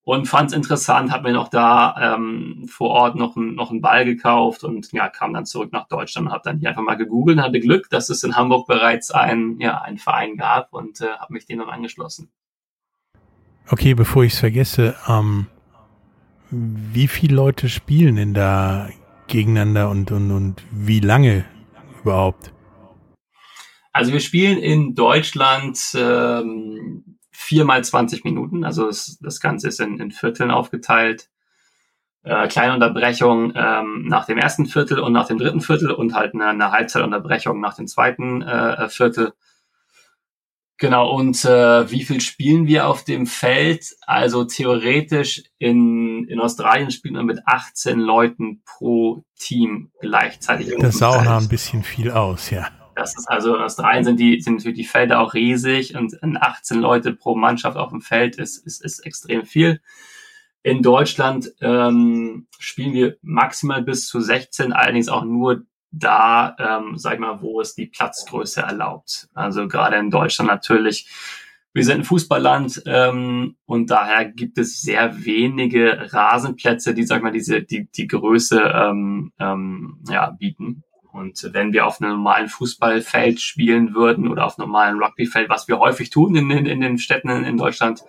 und 0.07 0.27
fand 0.27 0.53
es 0.53 0.57
interessant, 0.57 1.11
habe 1.11 1.25
mir 1.25 1.35
noch 1.35 1.49
da 1.49 2.15
ähm, 2.15 2.69
vor 2.69 2.91
Ort 2.91 3.17
noch, 3.17 3.35
ein, 3.35 3.57
noch 3.57 3.73
einen 3.73 3.81
Ball 3.81 4.05
gekauft 4.05 4.63
und 4.63 4.93
ja, 4.93 5.09
kam 5.09 5.35
dann 5.35 5.47
zurück 5.47 5.73
nach 5.73 5.89
Deutschland 5.89 6.29
und 6.29 6.33
habe 6.33 6.45
dann 6.45 6.61
hier 6.61 6.69
einfach 6.69 6.83
mal 6.83 6.95
gegoogelt 6.95 7.39
und 7.39 7.43
hatte 7.43 7.59
Glück, 7.59 7.91
dass 7.91 8.09
es 8.09 8.23
in 8.23 8.37
Hamburg 8.37 8.69
bereits 8.69 9.11
ein, 9.11 9.59
ja, 9.59 9.81
einen 9.81 9.99
Verein 9.99 10.37
gab 10.37 10.73
und 10.73 11.01
äh, 11.01 11.09
habe 11.19 11.33
mich 11.33 11.47
dem 11.47 11.59
dann 11.59 11.71
angeschlossen. 11.71 12.31
Okay, 13.69 13.95
bevor 13.95 14.23
ich 14.23 14.35
es 14.35 14.39
vergesse, 14.39 14.95
ähm, 15.09 15.49
wie 16.51 17.09
viele 17.09 17.35
Leute 17.35 17.69
spielen 17.69 18.15
denn 18.15 18.33
da 18.33 18.89
gegeneinander 19.27 19.91
und, 19.91 20.13
und, 20.13 20.31
und 20.31 20.63
wie 20.71 21.01
lange 21.01 21.47
überhaupt? 22.01 22.53
Also 23.93 24.13
wir 24.13 24.21
spielen 24.21 24.59
in 24.59 24.95
Deutschland 24.95 25.81
ähm, 25.97 27.16
viermal 27.37 27.85
20 27.85 28.25
Minuten. 28.25 28.65
Also 28.65 28.87
das, 28.87 29.19
das 29.21 29.41
Ganze 29.41 29.69
ist 29.69 29.81
in, 29.81 30.01
in 30.01 30.11
Vierteln 30.11 30.51
aufgeteilt. 30.51 31.29
äh, 32.25 32.49
kleine 32.49 32.75
Unterbrechung 32.75 33.53
ähm, 33.55 34.07
nach 34.09 34.25
dem 34.27 34.39
ersten 34.39 34.67
Viertel 34.67 34.99
und 35.01 35.13
nach 35.13 35.27
dem 35.29 35.39
dritten 35.39 35.61
Viertel 35.61 35.93
und 35.93 36.15
halt 36.15 36.35
eine, 36.35 36.47
eine 36.47 36.73
Halbzeitunterbrechung 36.73 37.61
nach 37.61 37.75
dem 37.75 37.87
zweiten 37.87 38.43
äh, 38.43 38.89
Viertel. 38.89 39.35
Genau, 40.79 41.11
und 41.11 41.43
äh, 41.45 41.91
wie 41.91 42.03
viel 42.05 42.21
spielen 42.21 42.67
wir 42.67 42.87
auf 42.87 43.05
dem 43.05 43.27
Feld? 43.27 43.97
Also 44.07 44.45
theoretisch 44.45 45.45
in, 45.59 46.25
in 46.29 46.41
Australien 46.41 46.91
spielt 46.91 47.15
man 47.15 47.25
mit 47.25 47.41
18 47.47 47.99
Leuten 47.99 48.63
pro 48.67 49.25
Team 49.39 49.91
gleichzeitig. 50.01 50.75
Das 50.79 50.99
sah 50.99 51.11
auch 51.11 51.25
noch 51.25 51.41
ein 51.41 51.49
bisschen 51.49 51.83
viel 51.83 52.11
aus, 52.11 52.51
ja. 52.51 52.69
Das 52.97 53.15
ist 53.15 53.29
also 53.29 53.55
in 53.55 53.61
Australien 53.61 54.05
sind 54.05 54.19
die 54.19 54.41
sind 54.41 54.57
natürlich 54.57 54.79
die 54.79 54.85
Felder 54.85 55.21
auch 55.21 55.35
riesig 55.35 55.95
und 55.95 56.19
18 56.23 56.81
Leute 56.81 57.13
pro 57.13 57.37
Mannschaft 57.37 57.77
auf 57.77 57.91
dem 57.91 58.01
Feld 58.01 58.37
ist, 58.37 58.67
ist, 58.67 58.83
ist 58.83 59.01
extrem 59.01 59.45
viel. 59.45 59.83
In 60.63 60.83
Deutschland 60.83 61.53
ähm, 61.61 62.49
spielen 62.59 62.95
wir 62.95 63.19
maximal 63.21 63.83
bis 63.83 64.09
zu 64.09 64.21
16, 64.21 64.73
allerdings 64.73 65.09
auch 65.09 65.25
nur 65.25 65.67
da, 65.91 66.57
ähm, 66.59 66.97
sag 66.97 67.15
ich 67.15 67.21
mal, 67.21 67.43
wo 67.43 67.61
es 67.61 67.75
die 67.75 67.87
Platzgröße 67.87 68.63
erlaubt. 68.63 69.29
Also 69.35 69.69
gerade 69.69 69.97
in 69.97 70.11
Deutschland 70.11 70.51
natürlich. 70.51 71.09
Wir 71.75 71.85
sind 71.85 71.99
ein 71.99 72.05
Fußballland 72.05 72.83
ähm, 72.87 73.57
und 73.67 73.91
daher 73.91 74.25
gibt 74.25 74.57
es 74.57 74.81
sehr 74.81 75.27
wenige 75.27 76.11
Rasenplätze, 76.15 76.95
die, 76.95 77.03
sag 77.03 77.19
ich 77.19 77.23
mal, 77.23 77.31
diese 77.31 77.63
die 77.63 77.91
die 77.91 78.07
Größe 78.07 78.59
ähm, 78.59 79.33
ähm, 79.39 80.03
ja, 80.09 80.31
bieten. 80.31 80.83
Und 81.17 81.49
wenn 81.53 81.73
wir 81.73 81.87
auf 81.87 82.01
einem 82.01 82.13
normalen 82.13 82.49
Fußballfeld 82.49 83.41
spielen 83.41 83.95
würden 83.95 84.29
oder 84.29 84.45
auf 84.45 84.59
einem 84.59 84.69
normalen 84.69 85.03
Rugbyfeld, 85.03 85.49
was 85.49 85.67
wir 85.67 85.79
häufig 85.79 86.11
tun 86.11 86.37
in, 86.37 86.51
in, 86.51 86.67
in 86.67 86.81
den 86.83 86.99
Städten 86.99 87.31
in, 87.31 87.57
Deutschland, 87.57 88.05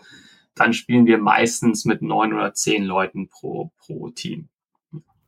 dann 0.56 0.74
spielen 0.74 1.06
wir 1.06 1.18
meistens 1.18 1.86
mit 1.86 2.02
neun 2.02 2.34
oder 2.34 2.54
zehn 2.54 2.84
Leuten 2.84 3.30
pro, 3.30 3.72
pro 3.78 4.10
Team. 4.10 4.50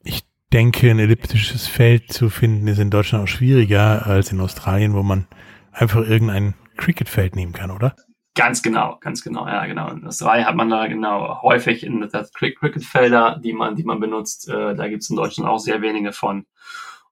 Ich 0.03 0.23
denke, 0.51 0.91
ein 0.91 0.99
elliptisches 0.99 1.67
Feld 1.67 2.11
zu 2.11 2.29
finden 2.29 2.67
ist 2.67 2.79
in 2.79 2.89
Deutschland 2.89 3.23
auch 3.23 3.27
schwieriger 3.27 4.05
als 4.05 4.33
in 4.33 4.41
Australien, 4.41 4.93
wo 4.93 5.01
man 5.01 5.27
einfach 5.71 6.01
irgendein 6.01 6.55
Cricketfeld 6.75 7.37
nehmen 7.37 7.53
kann, 7.53 7.71
oder? 7.71 7.95
Ganz 8.35 8.61
genau, 8.61 8.97
ganz 8.99 9.23
genau, 9.23 9.47
ja, 9.47 9.65
genau. 9.67 9.89
In 9.89 10.05
Australien 10.05 10.45
hat 10.45 10.55
man 10.55 10.69
da 10.69 10.87
genau 10.87 11.41
häufig 11.43 11.83
in 11.83 12.07
das 12.11 12.33
Cricketfelder, 12.33 13.39
die 13.41 13.53
man, 13.53 13.75
die 13.75 13.83
man 13.83 14.01
benutzt. 14.01 14.49
Äh, 14.49 14.75
da 14.75 14.89
gibt 14.89 15.03
es 15.03 15.09
in 15.09 15.15
Deutschland 15.15 15.49
auch 15.49 15.59
sehr 15.59 15.81
wenige 15.81 16.11
von. 16.11 16.45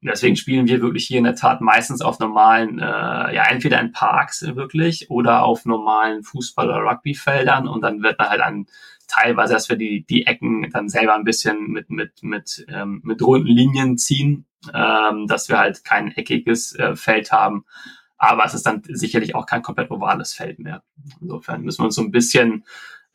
Deswegen 0.08 0.36
spielen 0.36 0.68
wir 0.68 0.82
wirklich 0.82 1.06
hier 1.06 1.20
in 1.20 1.24
der 1.24 1.36
Tat 1.36 1.62
meistens 1.62 2.02
auf 2.02 2.20
normalen, 2.20 2.80
äh, 2.80 2.84
ja, 2.84 3.44
entweder 3.50 3.80
in 3.80 3.92
Parks 3.92 4.44
wirklich 4.56 5.10
oder 5.10 5.44
auf 5.44 5.66
normalen 5.66 6.24
Fußball- 6.24 6.68
oder 6.68 6.90
Rugbyfeldern 6.90 7.68
und 7.68 7.82
dann 7.82 8.02
wird 8.02 8.18
man 8.18 8.30
halt 8.30 8.42
an 8.42 8.66
teilweise, 9.08 9.54
dass 9.54 9.70
wir 9.70 9.78
die, 9.78 10.06
die 10.06 10.26
Ecken 10.26 10.70
dann 10.72 10.90
selber 10.90 11.16
ein 11.16 11.24
bisschen 11.24 11.68
mit, 11.68 11.90
mit, 11.90 12.24
mit, 12.24 12.66
ähm, 12.70 13.02
mit 13.04 13.22
runden 13.22 13.48
Linien 13.48 13.98
ziehen, 13.98 14.46
ähm, 14.74 15.28
dass 15.28 15.50
wir 15.50 15.58
halt 15.58 15.84
kein 15.84 16.12
eckiges 16.12 16.76
äh, 16.76 16.96
Feld 16.96 17.32
haben. 17.32 17.66
Aber 18.18 18.46
es 18.46 18.54
ist 18.54 18.66
dann 18.66 18.82
sicherlich 18.88 19.36
auch 19.36 19.46
kein 19.46 19.62
komplett 19.62 19.92
ovales 19.92 20.34
Feld 20.34 20.60
mehr. 20.60 20.84
Insofern 21.22 21.62
müssen 21.62 21.82
wir 21.82 21.86
uns 21.86 21.96
so 21.96 22.02
ein 22.02 22.12
bisschen 22.12 22.66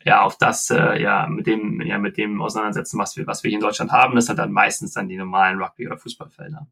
ja 0.05 0.21
auf 0.21 0.37
das 0.37 0.69
äh, 0.69 1.01
ja 1.01 1.27
mit 1.27 1.47
dem 1.47 1.81
ja 1.81 1.97
mit 1.97 2.17
dem 2.17 2.41
auseinandersetzen, 2.41 2.99
was 2.99 3.15
wir 3.15 3.27
was 3.27 3.43
wir 3.43 3.49
hier 3.49 3.59
in 3.59 3.63
Deutschland 3.63 3.91
haben. 3.91 4.15
Das 4.15 4.25
sind 4.25 4.39
dann 4.39 4.51
meistens 4.51 4.93
dann 4.93 5.07
die 5.09 5.17
normalen 5.17 5.61
Rugby 5.61 5.87
oder 5.87 5.97
Fußballfelder. 5.97 6.67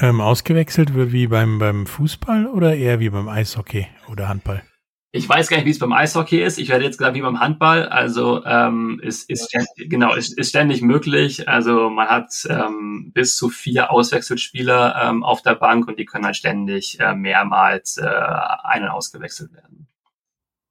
Ähm, 0.00 0.20
ausgewechselt 0.20 0.94
wird 0.94 1.12
wie 1.12 1.26
beim 1.26 1.58
beim 1.58 1.86
Fußball 1.86 2.46
oder 2.46 2.76
eher 2.76 3.00
wie 3.00 3.10
beim 3.10 3.28
Eishockey 3.28 3.88
oder 4.08 4.28
Handball? 4.28 4.62
Ich 5.10 5.26
weiß 5.26 5.48
gar 5.48 5.56
nicht, 5.56 5.66
wie 5.66 5.70
es 5.70 5.78
beim 5.78 5.94
Eishockey 5.94 6.42
ist. 6.42 6.58
Ich 6.58 6.68
werde 6.68 6.84
jetzt 6.84 6.98
gesagt, 6.98 7.16
wie 7.16 7.22
beim 7.22 7.40
Handball. 7.40 7.88
Also 7.88 8.44
ähm, 8.44 9.00
ist, 9.02 9.28
ist 9.30 9.48
ständig, 9.48 9.90
genau 9.90 10.14
ist, 10.14 10.36
ist 10.38 10.50
ständig 10.50 10.82
möglich. 10.82 11.48
Also 11.48 11.88
man 11.88 12.08
hat 12.08 12.46
ähm, 12.48 13.10
bis 13.14 13.34
zu 13.36 13.48
vier 13.48 13.90
Auswechselspieler 13.90 15.00
ähm, 15.02 15.24
auf 15.24 15.40
der 15.42 15.54
Bank 15.54 15.88
und 15.88 15.98
die 15.98 16.04
können 16.04 16.26
halt 16.26 16.36
ständig 16.36 17.00
äh, 17.00 17.14
mehrmals 17.14 17.96
äh, 17.96 18.06
einen 18.06 18.88
ausgewechselt 18.88 19.52
werden. 19.54 19.88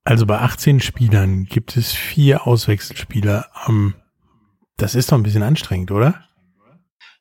Also 0.04 0.26
bei 0.26 0.38
18 0.38 0.80
Spielern 0.80 1.46
gibt 1.46 1.76
es 1.76 1.92
vier 1.92 2.48
Auswechselspieler. 2.48 3.48
Das 4.78 4.96
ist 4.96 5.12
doch 5.12 5.18
ein 5.18 5.24
bisschen 5.24 5.44
anstrengend, 5.44 5.92
oder? 5.92 6.24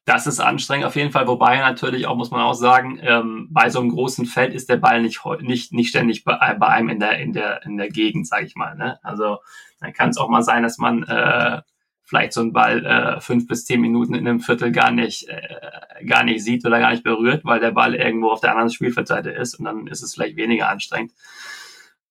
Das 0.06 0.28
ist 0.28 0.38
anstrengend 0.38 0.86
auf 0.86 0.94
jeden 0.94 1.10
Fall, 1.10 1.26
wobei 1.26 1.58
natürlich 1.58 2.06
auch, 2.06 2.14
muss 2.14 2.30
man 2.30 2.40
auch 2.40 2.54
sagen, 2.54 3.00
ähm, 3.02 3.48
bei 3.50 3.70
so 3.70 3.80
einem 3.80 3.88
großen 3.88 4.25
Feld 4.25 4.54
ist 4.54 4.68
der 4.70 4.76
Ball 4.76 5.02
nicht, 5.02 5.20
nicht, 5.40 5.72
nicht 5.72 5.88
ständig 5.88 6.22
bei, 6.22 6.54
bei 6.54 6.68
einem 6.68 6.90
in 6.90 7.00
der, 7.00 7.18
in 7.18 7.32
der, 7.32 7.64
in 7.64 7.76
der 7.76 7.88
Gegend, 7.88 8.28
sage 8.28 8.46
ich 8.46 8.54
mal. 8.54 8.76
Ne? 8.76 9.00
Also 9.02 9.38
dann 9.80 9.92
kann 9.92 10.10
es 10.10 10.16
auch 10.16 10.28
mal 10.28 10.44
sein, 10.44 10.62
dass 10.62 10.78
man 10.78 11.02
äh, 11.02 11.60
vielleicht 12.04 12.32
so 12.34 12.40
einen 12.40 12.52
Ball 12.52 12.86
äh, 12.86 13.20
fünf 13.20 13.48
bis 13.48 13.64
zehn 13.64 13.80
Minuten 13.80 14.14
in 14.14 14.28
einem 14.28 14.38
Viertel 14.38 14.70
gar 14.70 14.92
nicht, 14.92 15.28
äh, 15.28 16.04
gar 16.06 16.22
nicht 16.22 16.44
sieht 16.44 16.64
oder 16.64 16.78
gar 16.78 16.92
nicht 16.92 17.02
berührt, 17.02 17.44
weil 17.44 17.58
der 17.58 17.72
Ball 17.72 17.96
irgendwo 17.96 18.30
auf 18.30 18.40
der 18.40 18.52
anderen 18.52 18.70
Spielfeldseite 18.70 19.30
ist 19.30 19.56
und 19.56 19.64
dann 19.64 19.88
ist 19.88 20.04
es 20.04 20.14
vielleicht 20.14 20.36
weniger 20.36 20.68
anstrengend. 20.68 21.12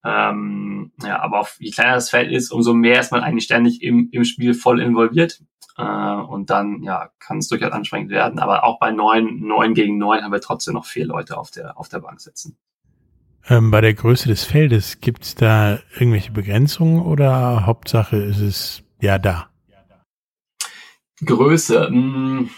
Ähm, 0.06 0.92
ja, 1.02 1.20
aber 1.20 1.40
auf, 1.40 1.56
je 1.58 1.72
kleiner 1.72 1.94
das 1.94 2.10
Feld 2.10 2.30
ist, 2.30 2.52
umso 2.52 2.74
mehr 2.74 3.00
ist 3.00 3.10
man 3.10 3.22
eigentlich 3.22 3.44
ständig 3.44 3.82
im, 3.82 4.08
im 4.12 4.24
Spiel 4.24 4.54
voll 4.54 4.80
involviert. 4.80 5.42
Äh, 5.76 5.82
und 5.82 6.48
dann 6.50 6.82
ja, 6.82 7.10
kann 7.18 7.38
es 7.38 7.48
durchaus 7.48 7.72
anstrengend 7.72 8.10
werden. 8.10 8.38
Aber 8.38 8.62
auch 8.64 8.78
bei 8.78 8.92
neun, 8.92 9.40
neun 9.40 9.74
gegen 9.74 9.98
neun 9.98 10.22
haben 10.22 10.32
wir 10.32 10.40
trotzdem 10.40 10.74
noch 10.74 10.86
vier 10.86 11.06
Leute 11.06 11.36
auf 11.36 11.50
der, 11.50 11.76
auf 11.76 11.88
der 11.88 11.98
Bank 12.00 12.20
sitzen. 12.20 12.56
Ähm, 13.48 13.70
bei 13.70 13.80
der 13.80 13.94
Größe 13.94 14.28
des 14.28 14.44
Feldes, 14.44 15.00
gibt 15.00 15.24
es 15.24 15.34
da 15.34 15.78
irgendwelche 15.98 16.32
Begrenzungen 16.32 17.02
oder 17.02 17.66
Hauptsache 17.66 18.16
ist 18.16 18.40
es 18.40 18.82
ja 19.00 19.18
da? 19.18 19.48
Größe, 21.24 21.88
mh, 21.90 21.90
hm, 21.90 22.50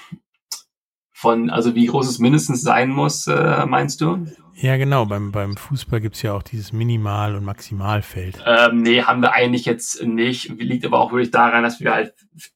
von, 1.12 1.50
also 1.50 1.74
wie 1.74 1.86
groß 1.86 2.08
es 2.08 2.18
mindestens 2.18 2.62
sein 2.62 2.90
muss, 2.90 3.26
äh, 3.26 3.66
meinst 3.66 4.00
du? 4.00 4.26
Ja, 4.60 4.76
genau. 4.76 5.06
Beim, 5.06 5.30
beim 5.30 5.56
Fußball 5.56 6.00
gibt's 6.00 6.22
ja 6.22 6.32
auch 6.32 6.42
dieses 6.42 6.72
Minimal- 6.72 7.36
und 7.36 7.44
Maximalfeld. 7.44 8.42
Ähm, 8.44 8.82
nee, 8.82 9.02
haben 9.02 9.22
wir 9.22 9.32
eigentlich 9.32 9.64
jetzt 9.66 10.02
nicht. 10.02 10.48
Liegt 10.58 10.84
aber 10.84 10.98
auch 10.98 11.12
wirklich 11.12 11.30
daran, 11.30 11.62
dass 11.62 11.78
wir 11.78 11.92
halt 11.92 12.14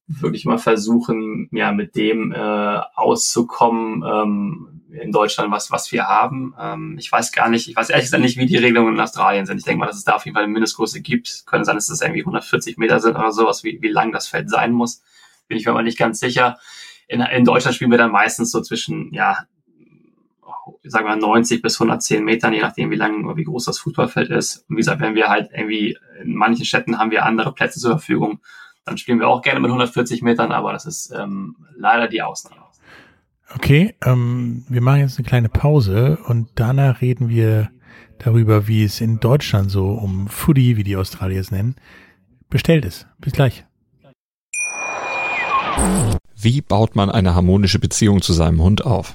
wirklich 0.09 0.45
mal 0.45 0.59
versuchen, 0.59 1.49
ja, 1.53 1.71
mit 1.71 1.95
dem 1.95 2.33
äh, 2.33 2.81
auszukommen 2.97 4.03
ähm, 4.03 4.83
in 5.01 5.13
Deutschland, 5.13 5.53
was, 5.53 5.71
was 5.71 5.93
wir 5.93 6.09
haben. 6.09 6.55
Ähm, 6.59 6.97
ich 6.99 7.11
weiß 7.11 7.31
gar 7.31 7.49
nicht, 7.49 7.69
ich 7.69 7.77
weiß 7.77 7.91
ehrlich 7.91 8.07
gesagt 8.07 8.23
nicht, 8.23 8.37
wie 8.37 8.47
die 8.47 8.57
Regelungen 8.57 8.95
in 8.95 9.01
Australien 9.01 9.47
sind. 9.47 9.59
Ich 9.59 9.65
denke 9.65 9.79
mal, 9.79 9.87
dass 9.87 9.97
es 9.97 10.05
da 10.05 10.17
auf 10.17 10.25
jeden 10.25 10.35
Fall 10.35 10.43
eine 10.43 10.53
Mindestgröße 10.53 11.03
gibt. 11.03 11.45
Könnte 11.47 11.67
sein, 11.67 11.77
dass 11.77 11.89
es 11.89 12.01
irgendwie 12.01 12.23
140 12.23 12.79
Meter 12.79 12.99
sind 12.99 13.15
oder 13.17 13.31
sowas, 13.31 13.63
wie, 13.63 13.79
wie 13.81 13.89
lang 13.89 14.11
das 14.11 14.27
Feld 14.27 14.51
sein 14.51 14.73
muss. 14.73 15.03
Bin 15.47 15.57
ich 15.57 15.67
mir 15.67 15.71
aber 15.71 15.83
nicht 15.83 15.99
ganz 15.99 16.19
sicher. 16.19 16.59
In, 17.07 17.21
in 17.21 17.45
Deutschland 17.45 17.77
spielen 17.77 17.93
wir 17.93 17.99
dann 17.99 18.11
meistens 18.11 18.51
so 18.51 18.61
zwischen, 18.61 19.13
ja, 19.15 19.47
sagen 20.85 21.07
wir 21.07 21.17
90 21.17 21.63
bis 21.63 21.81
110 21.81 22.25
Metern, 22.25 22.53
je 22.53 22.61
nachdem, 22.61 22.91
wie 22.91 22.97
lang 22.97 23.25
oder 23.25 23.37
wie 23.37 23.45
groß 23.45 23.65
das 23.65 23.79
Fußballfeld 23.79 24.31
ist. 24.31 24.65
Und 24.69 24.77
wie 24.77 24.81
gesagt, 24.81 25.01
wenn 25.01 25.15
wir 25.15 25.29
halt 25.29 25.51
irgendwie, 25.53 25.97
in 26.23 26.35
manchen 26.35 26.65
Städten 26.65 26.99
haben 26.99 27.11
wir 27.11 27.25
andere 27.25 27.53
Plätze 27.53 27.81
zur 27.81 27.93
Verfügung, 27.93 28.41
dann 28.85 28.99
spielen 28.99 29.21
wir 29.21 29.29
auch 29.29 29.43
gerne 29.43 29.61
mit 29.61 29.69
140 29.71 30.23
Metern, 30.23 30.53
aber 30.53 30.73
das 30.73 30.87
ist 30.87 31.13
ähm, 31.17 31.57
leider 31.77 32.09
die 32.09 32.23
Ausnahme. 32.23 32.63
Okay, 33.55 33.95
ähm, 34.05 34.65
wir 34.69 34.81
machen 34.81 35.01
jetzt 35.01 35.19
eine 35.19 35.29
kleine 35.29 35.49
Pause 35.49 36.19
und 36.27 36.49
danach 36.55 37.01
reden 37.01 37.29
wir 37.29 37.71
darüber, 38.19 38.67
wie 38.67 38.85
es 38.85 39.01
in 39.01 39.21
Deutschland 39.21 39.71
so 39.71 39.91
um 39.91 40.29
Foodie, 40.29 40.77
wie 40.77 40.85
die 40.85 40.97
Australier 40.97 41.41
es 41.41 41.51
nennen, 41.51 41.77
bestellt 42.49 42.85
ist. 42.85 43.07
Bis 43.19 43.35
gleich. 43.35 43.65
Wie 46.37 46.61
baut 46.61 46.97
man 46.97 47.11
eine 47.11 47.35
harmonische 47.35 47.79
Beziehung 47.79 48.23
zu 48.23 48.33
seinem 48.33 48.63
Hund 48.63 48.85
auf? 48.85 49.15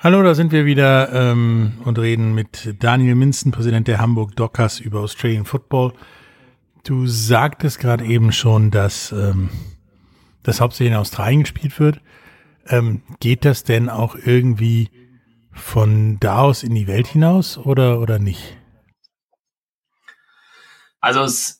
Hallo, 0.00 0.22
da 0.22 0.36
sind 0.36 0.52
wir 0.52 0.64
wieder 0.64 1.12
ähm, 1.12 1.72
und 1.84 1.98
reden 1.98 2.32
mit 2.32 2.76
Daniel 2.78 3.16
Minsten, 3.16 3.50
Präsident 3.50 3.88
der 3.88 3.98
Hamburg 3.98 4.36
Dockers 4.36 4.78
über 4.78 5.00
Australian 5.00 5.44
Football. 5.44 5.92
Du 6.84 7.08
sagtest 7.08 7.80
gerade 7.80 8.04
eben 8.04 8.30
schon, 8.30 8.70
dass 8.70 9.10
ähm, 9.10 9.50
das 10.44 10.60
hauptsächlich 10.60 10.92
in 10.92 11.00
Australien 11.00 11.40
gespielt 11.40 11.80
wird. 11.80 12.00
Ähm, 12.68 13.02
geht 13.18 13.44
das 13.44 13.64
denn 13.64 13.88
auch 13.88 14.14
irgendwie 14.14 14.88
von 15.50 16.20
da 16.20 16.42
aus 16.42 16.62
in 16.62 16.76
die 16.76 16.86
Welt 16.86 17.08
hinaus 17.08 17.58
oder, 17.58 18.00
oder 18.00 18.20
nicht? 18.20 18.56
Also 21.00 21.22
es 21.22 21.57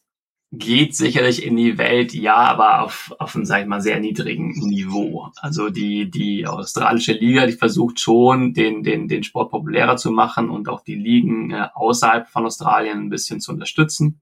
geht 0.50 0.96
sicherlich 0.96 1.44
in 1.44 1.56
die 1.56 1.76
Welt, 1.76 2.14
ja, 2.14 2.36
aber 2.36 2.82
auf, 2.82 3.14
auf 3.18 3.34
einem, 3.34 3.44
sag 3.44 3.62
ich 3.62 3.66
mal, 3.66 3.82
sehr 3.82 4.00
niedrigen 4.00 4.52
Niveau. 4.52 5.28
Also 5.36 5.68
die, 5.68 6.10
die 6.10 6.46
australische 6.46 7.12
Liga, 7.12 7.46
die 7.46 7.52
versucht 7.52 8.00
schon, 8.00 8.54
den, 8.54 8.82
den, 8.82 9.08
den 9.08 9.22
Sport 9.22 9.50
populärer 9.50 9.96
zu 9.96 10.10
machen 10.10 10.48
und 10.48 10.68
auch 10.70 10.82
die 10.82 10.94
Ligen 10.94 11.50
äh, 11.50 11.68
außerhalb 11.74 12.28
von 12.28 12.46
Australien 12.46 12.98
ein 12.98 13.10
bisschen 13.10 13.40
zu 13.40 13.52
unterstützen. 13.52 14.20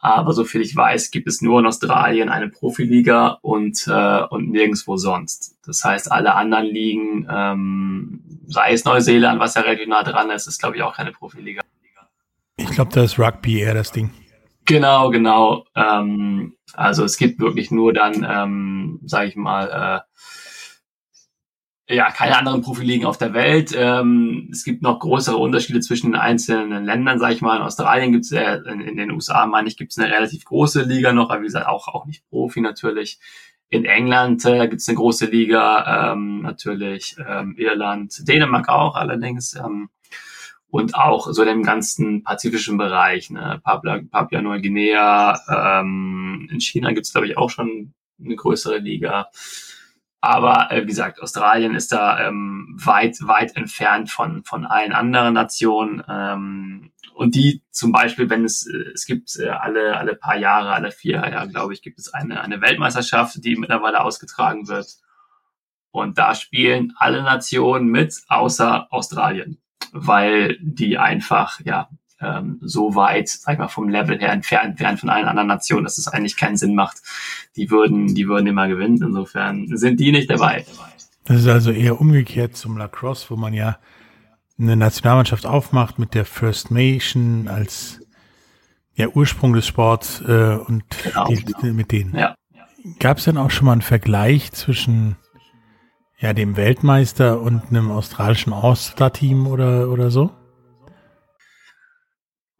Aber 0.00 0.32
soviel 0.32 0.60
ich 0.60 0.74
weiß, 0.74 1.10
gibt 1.10 1.28
es 1.28 1.40
nur 1.40 1.60
in 1.60 1.66
Australien 1.66 2.28
eine 2.28 2.48
Profiliga 2.48 3.38
und, 3.42 3.86
äh, 3.88 4.22
und 4.30 4.50
nirgendwo 4.50 4.96
sonst. 4.96 5.56
Das 5.64 5.84
heißt, 5.84 6.10
alle 6.10 6.34
anderen 6.34 6.66
Ligen, 6.66 7.28
ähm, 7.30 8.20
sei 8.46 8.72
es 8.72 8.84
Neuseeland, 8.84 9.40
was 9.40 9.54
ja 9.54 9.62
relativ 9.62 9.88
nah 9.88 10.02
dran 10.02 10.30
ist, 10.30 10.46
ist, 10.48 10.60
glaube 10.60 10.76
ich, 10.76 10.82
auch 10.82 10.96
keine 10.96 11.12
Profiliga. 11.12 11.62
Ich 12.56 12.70
glaube, 12.70 12.92
da 12.92 13.04
ist 13.04 13.18
Rugby 13.18 13.60
eher 13.60 13.74
das 13.74 13.92
Ding. 13.92 14.10
Genau, 14.68 15.08
genau. 15.08 15.64
Ähm, 15.74 16.54
also 16.74 17.02
es 17.02 17.16
gibt 17.16 17.40
wirklich 17.40 17.70
nur 17.70 17.94
dann, 17.94 18.26
ähm, 18.28 19.00
sage 19.02 19.28
ich 19.28 19.36
mal, 19.36 20.04
äh, 21.88 21.94
ja, 21.94 22.10
keine 22.10 22.36
anderen 22.36 22.60
Profiligen 22.60 23.06
auf 23.06 23.16
der 23.16 23.32
Welt. 23.32 23.74
Ähm, 23.74 24.50
es 24.52 24.64
gibt 24.64 24.82
noch 24.82 25.00
größere 25.00 25.38
Unterschiede 25.38 25.80
zwischen 25.80 26.12
den 26.12 26.20
einzelnen 26.20 26.84
Ländern, 26.84 27.18
sage 27.18 27.32
ich 27.32 27.40
mal. 27.40 27.56
In 27.56 27.62
Australien 27.62 28.12
gibt 28.12 28.26
es, 28.26 28.32
äh, 28.32 28.58
in, 28.66 28.82
in, 28.82 28.98
den 28.98 29.10
USA 29.10 29.46
meine 29.46 29.68
ich, 29.68 29.78
gibt 29.78 29.92
es 29.92 29.98
eine 29.98 30.12
relativ 30.12 30.44
große 30.44 30.82
Liga 30.82 31.14
noch, 31.14 31.30
aber 31.30 31.40
wie 31.40 31.46
gesagt 31.46 31.66
auch 31.66 31.88
auch 31.88 32.04
nicht 32.04 32.28
Profi 32.28 32.60
natürlich. 32.60 33.20
In 33.70 33.86
England 33.86 34.44
äh, 34.44 34.68
gibt 34.68 34.82
es 34.82 34.88
eine 34.88 34.96
große 34.98 35.26
Liga, 35.26 36.12
ähm, 36.12 36.42
natürlich 36.42 37.16
ähm, 37.26 37.54
Irland, 37.56 38.28
Dänemark 38.28 38.68
auch 38.68 38.96
allerdings. 38.96 39.54
Ähm, 39.54 39.88
und 40.70 40.94
auch 40.94 41.28
so 41.32 41.44
dem 41.44 41.62
ganzen 41.62 42.22
pazifischen 42.22 42.76
Bereich, 42.76 43.30
ne? 43.30 43.60
Papua, 43.64 44.00
Papua 44.10 44.42
Neuguinea, 44.42 45.80
ähm, 45.80 46.48
in 46.52 46.60
China 46.60 46.92
gibt's 46.92 47.12
glaube 47.12 47.26
ich 47.26 47.38
auch 47.38 47.50
schon 47.50 47.94
eine 48.22 48.36
größere 48.36 48.78
Liga. 48.78 49.30
Aber 50.20 50.70
äh, 50.72 50.82
wie 50.82 50.88
gesagt, 50.88 51.22
Australien 51.22 51.74
ist 51.74 51.92
da 51.92 52.26
ähm, 52.26 52.76
weit, 52.76 53.18
weit 53.22 53.56
entfernt 53.56 54.10
von, 54.10 54.42
von 54.42 54.66
allen 54.66 54.92
anderen 54.92 55.34
Nationen. 55.34 56.02
Ähm, 56.08 56.90
und 57.14 57.36
die 57.36 57.62
zum 57.70 57.92
Beispiel, 57.92 58.28
wenn 58.28 58.44
es, 58.44 58.66
äh, 58.66 58.90
es 58.94 59.06
gibt 59.06 59.36
äh, 59.38 59.48
alle, 59.48 59.96
alle 59.96 60.16
paar 60.16 60.36
Jahre, 60.36 60.72
alle 60.72 60.90
vier 60.90 61.16
Jahre, 61.16 61.48
glaube 61.48 61.72
ich, 61.72 61.82
gibt 61.82 62.00
es 62.00 62.12
eine, 62.12 62.40
eine 62.40 62.60
Weltmeisterschaft, 62.60 63.44
die 63.44 63.54
mittlerweile 63.54 64.00
ausgetragen 64.00 64.66
wird. 64.66 64.96
Und 65.92 66.18
da 66.18 66.34
spielen 66.34 66.94
alle 66.96 67.22
Nationen 67.22 67.86
mit, 67.86 68.20
außer 68.28 68.92
Australien 68.92 69.62
weil 69.92 70.58
die 70.60 70.98
einfach, 70.98 71.60
ja, 71.64 71.88
ähm, 72.20 72.58
so 72.62 72.94
weit, 72.94 73.28
sag 73.28 73.54
ich 73.54 73.58
mal, 73.58 73.68
vom 73.68 73.88
Level 73.88 74.18
her 74.18 74.32
entfernt 74.32 74.80
wären 74.80 74.98
von 74.98 75.08
allen 75.08 75.26
anderen 75.26 75.48
Nationen, 75.48 75.84
dass 75.84 75.98
es 75.98 76.08
eigentlich 76.08 76.36
keinen 76.36 76.56
Sinn 76.56 76.74
macht. 76.74 76.98
Die 77.56 77.70
würden, 77.70 78.14
die 78.14 78.28
würden 78.28 78.46
immer 78.46 78.68
gewinnen. 78.68 79.00
Insofern 79.02 79.68
sind 79.76 80.00
die 80.00 80.10
nicht 80.10 80.28
dabei. 80.28 80.66
Das 81.24 81.40
ist 81.40 81.48
also 81.48 81.70
eher 81.70 82.00
umgekehrt 82.00 82.56
zum 82.56 82.76
Lacrosse, 82.76 83.30
wo 83.30 83.36
man 83.36 83.54
ja 83.54 83.78
eine 84.58 84.76
Nationalmannschaft 84.76 85.46
aufmacht 85.46 85.98
mit 85.98 86.14
der 86.14 86.24
First 86.24 86.70
Nation 86.70 87.46
als 87.48 88.00
ja, 88.94 89.08
Ursprung 89.08 89.52
des 89.52 89.66
Sports 89.66 90.20
äh, 90.26 90.56
und 90.56 90.84
genau, 91.04 91.26
die, 91.28 91.44
genau. 91.44 91.74
mit 91.74 91.92
denen. 91.92 92.16
Ja. 92.16 92.34
Gab 92.98 93.18
es 93.18 93.24
dann 93.24 93.38
auch 93.38 93.50
schon 93.50 93.66
mal 93.66 93.72
einen 93.72 93.82
Vergleich 93.82 94.50
zwischen 94.52 95.16
ja, 96.18 96.32
dem 96.32 96.56
Weltmeister 96.56 97.40
und 97.40 97.68
einem 97.68 97.90
australischen 97.90 98.52
All-Star-Team 98.52 99.46
oder, 99.46 99.88
oder 99.88 100.10
so? 100.10 100.30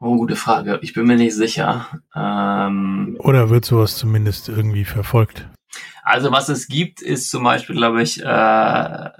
Oh, 0.00 0.16
gute 0.16 0.36
Frage. 0.36 0.78
Ich 0.82 0.94
bin 0.94 1.06
mir 1.06 1.16
nicht 1.16 1.34
sicher. 1.34 1.88
Ähm, 2.14 3.16
oder 3.18 3.50
wird 3.50 3.64
sowas 3.64 3.96
zumindest 3.96 4.48
irgendwie 4.48 4.84
verfolgt? 4.84 5.48
Also 6.04 6.30
was 6.30 6.48
es 6.48 6.68
gibt, 6.68 7.02
ist 7.02 7.30
zum 7.30 7.42
Beispiel, 7.42 7.74
glaube 7.74 8.02
ich, 8.02 8.22
äh, 8.24 9.10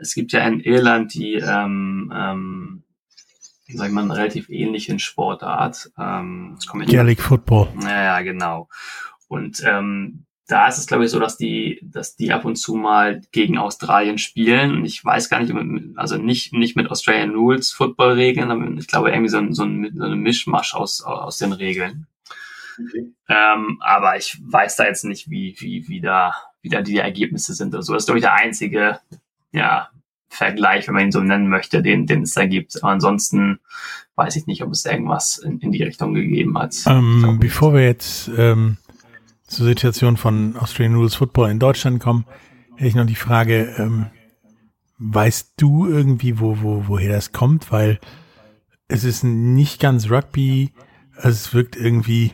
es 0.00 0.14
gibt 0.14 0.32
ja 0.32 0.40
in 0.46 0.60
Irland 0.60 1.12
die, 1.12 1.34
ähm, 1.34 2.10
ähm, 2.16 2.82
sag 3.68 3.88
ich 3.88 3.92
mal, 3.92 4.10
relativ 4.10 4.48
ähnlichen 4.48 4.98
Sportart. 4.98 5.90
Ähm, 5.98 6.56
Gaelic 6.86 7.20
Football. 7.20 7.68
Ja, 7.82 8.02
ja, 8.02 8.20
genau. 8.22 8.68
Und 9.28 9.62
ähm, 9.66 10.24
da 10.46 10.68
ist 10.68 10.78
es, 10.78 10.86
glaube 10.86 11.04
ich, 11.04 11.10
so, 11.10 11.18
dass 11.18 11.38
die, 11.38 11.80
dass 11.82 12.16
die 12.16 12.32
ab 12.32 12.44
und 12.44 12.56
zu 12.56 12.74
mal 12.74 13.22
gegen 13.32 13.56
Australien 13.56 14.18
spielen. 14.18 14.72
Und 14.76 14.84
ich 14.84 15.02
weiß 15.04 15.30
gar 15.30 15.40
nicht, 15.40 15.54
also 15.96 16.18
nicht, 16.18 16.52
nicht 16.52 16.76
mit 16.76 16.90
Australian 16.90 17.34
Rules 17.34 17.72
Football-Regeln, 17.72 18.50
aber 18.50 18.68
ich 18.76 18.86
glaube 18.86 19.10
irgendwie 19.10 19.30
so 19.30 19.38
ein, 19.38 19.54
so 19.54 19.64
ein, 19.64 19.92
so 19.94 20.04
ein 20.04 20.18
Mischmasch 20.18 20.74
aus, 20.74 21.02
aus 21.02 21.38
den 21.38 21.52
Regeln. 21.52 22.06
Okay. 22.78 23.06
Ähm, 23.28 23.78
aber 23.80 24.16
ich 24.16 24.38
weiß 24.42 24.76
da 24.76 24.84
jetzt 24.84 25.04
nicht, 25.04 25.30
wie, 25.30 25.54
wie, 25.58 25.88
wie 25.88 26.00
da, 26.00 26.34
wie 26.60 26.68
da 26.68 26.82
die 26.82 26.98
Ergebnisse 26.98 27.54
sind. 27.54 27.74
Also 27.74 27.94
das 27.94 28.02
ist, 28.02 28.06
glaube 28.06 28.18
ich, 28.18 28.24
der 28.24 28.34
einzige, 28.34 29.00
ja, 29.52 29.88
Vergleich, 30.28 30.88
wenn 30.88 30.94
man 30.94 31.04
ihn 31.04 31.12
so 31.12 31.20
nennen 31.20 31.48
möchte, 31.48 31.80
den, 31.80 32.06
den 32.06 32.22
es 32.22 32.34
da 32.34 32.44
gibt. 32.44 32.82
Aber 32.82 32.92
ansonsten 32.92 33.60
weiß 34.16 34.34
ich 34.36 34.46
nicht, 34.46 34.62
ob 34.64 34.72
es 34.72 34.84
irgendwas 34.84 35.38
in, 35.38 35.60
in 35.60 35.70
die 35.70 35.84
Richtung 35.84 36.12
gegeben 36.12 36.58
hat. 36.58 36.74
Ähm, 36.86 37.38
bevor 37.40 37.72
wir 37.72 37.84
jetzt 37.84 38.28
ähm, 38.36 38.76
zur 39.46 39.66
Situation 39.66 40.16
von 40.16 40.56
Australian 40.56 40.96
Rules 40.96 41.14
Football 41.14 41.50
in 41.50 41.58
Deutschland 41.58 42.00
kommen, 42.00 42.24
hätte 42.76 42.88
ich 42.88 42.94
noch 42.94 43.06
die 43.06 43.14
Frage, 43.14 43.74
ähm, 43.78 44.06
weißt 44.98 45.54
du 45.56 45.86
irgendwie, 45.86 46.40
wo, 46.40 46.62
wo, 46.62 46.84
woher 46.88 47.12
das 47.12 47.32
kommt? 47.32 47.70
Weil 47.70 48.00
es 48.88 49.04
ist 49.04 49.24
nicht 49.24 49.80
ganz 49.80 50.10
Rugby, 50.10 50.72
es 51.16 51.54
wirkt 51.54 51.76
irgendwie, 51.76 52.32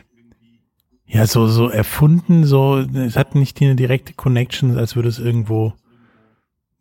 ja, 1.05 1.25
so, 1.27 1.47
so 1.47 1.69
erfunden, 1.69 2.45
so, 2.45 2.77
es 2.79 3.15
hat 3.15 3.35
nicht 3.35 3.61
eine 3.61 3.75
direkte 3.75 4.13
Connection, 4.13 4.77
als 4.77 4.95
würde 4.95 5.09
es 5.09 5.19
irgendwo, 5.19 5.73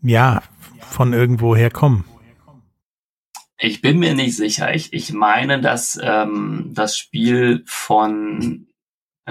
ja, 0.03 0.43
von 0.81 1.13
irgendwo 1.13 1.57
herkommen. 1.57 2.05
Ich 3.59 3.83
bin 3.83 3.99
mir 3.99 4.15
nicht 4.15 4.37
sicher. 4.37 4.75
Ich, 4.75 4.93
ich 4.95 5.13
meine, 5.13 5.61
dass 5.61 5.99
ähm, 6.03 6.71
das 6.73 6.97
Spiel 6.97 7.63
von 7.67 8.67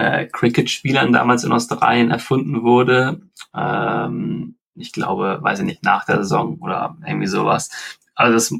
äh, 0.00 0.26
Cricket-Spielern 0.26 1.12
damals 1.12 1.44
in 1.44 1.52
Australien 1.52 2.10
erfunden 2.10 2.62
wurde. 2.62 3.20
Ähm, 3.54 4.56
ich 4.74 4.92
glaube, 4.92 5.38
weiß 5.42 5.60
ich 5.60 5.66
nicht, 5.66 5.84
nach 5.84 6.04
der 6.04 6.18
Saison 6.18 6.58
oder 6.60 6.96
irgendwie 7.06 7.26
sowas. 7.26 7.70
Also 8.14 8.34
das 8.34 8.54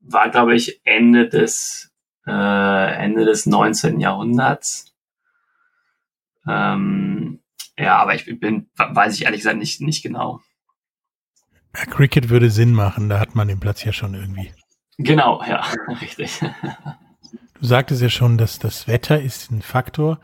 war, 0.00 0.30
glaube 0.30 0.54
ich, 0.54 0.80
Ende 0.84 1.28
des 1.28 1.90
äh, 2.26 2.94
Ende 3.04 3.24
des 3.24 3.46
19. 3.46 4.00
Jahrhunderts. 4.00 4.94
Ähm, 6.46 7.40
ja, 7.78 7.98
aber 7.98 8.14
ich 8.14 8.24
bin, 8.40 8.68
weiß 8.76 9.14
ich 9.14 9.24
ehrlich 9.24 9.40
gesagt 9.40 9.58
nicht, 9.58 9.80
nicht 9.80 10.02
genau. 10.02 10.40
Ja, 11.76 11.84
Cricket 11.86 12.28
würde 12.28 12.50
Sinn 12.50 12.72
machen, 12.72 13.08
da 13.08 13.20
hat 13.20 13.34
man 13.34 13.48
den 13.48 13.60
Platz 13.60 13.84
ja 13.84 13.92
schon 13.92 14.14
irgendwie. 14.14 14.52
Genau, 14.98 15.42
ja, 15.44 15.64
richtig. 16.00 16.40
Du 16.40 17.66
sagtest 17.66 18.02
ja 18.02 18.08
schon, 18.08 18.38
dass 18.38 18.58
das 18.58 18.88
Wetter 18.88 19.20
ist 19.20 19.50
ein 19.50 19.62
Faktor. 19.62 20.18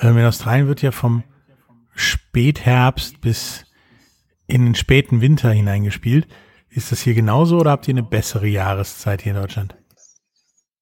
Ähm, 0.00 0.18
in 0.18 0.24
Australien 0.24 0.68
wird 0.68 0.82
ja 0.82 0.90
vom 0.90 1.24
Spätherbst 1.94 3.20
bis 3.20 3.64
in 4.46 4.64
den 4.64 4.74
späten 4.74 5.20
Winter 5.20 5.50
hineingespielt. 5.50 6.26
Ist 6.70 6.92
das 6.92 7.00
hier 7.00 7.14
genauso 7.14 7.58
oder 7.58 7.70
habt 7.70 7.86
ihr 7.88 7.94
eine 7.94 8.02
bessere 8.02 8.48
Jahreszeit 8.48 9.22
hier 9.22 9.32
in 9.32 9.40
Deutschland? 9.40 9.76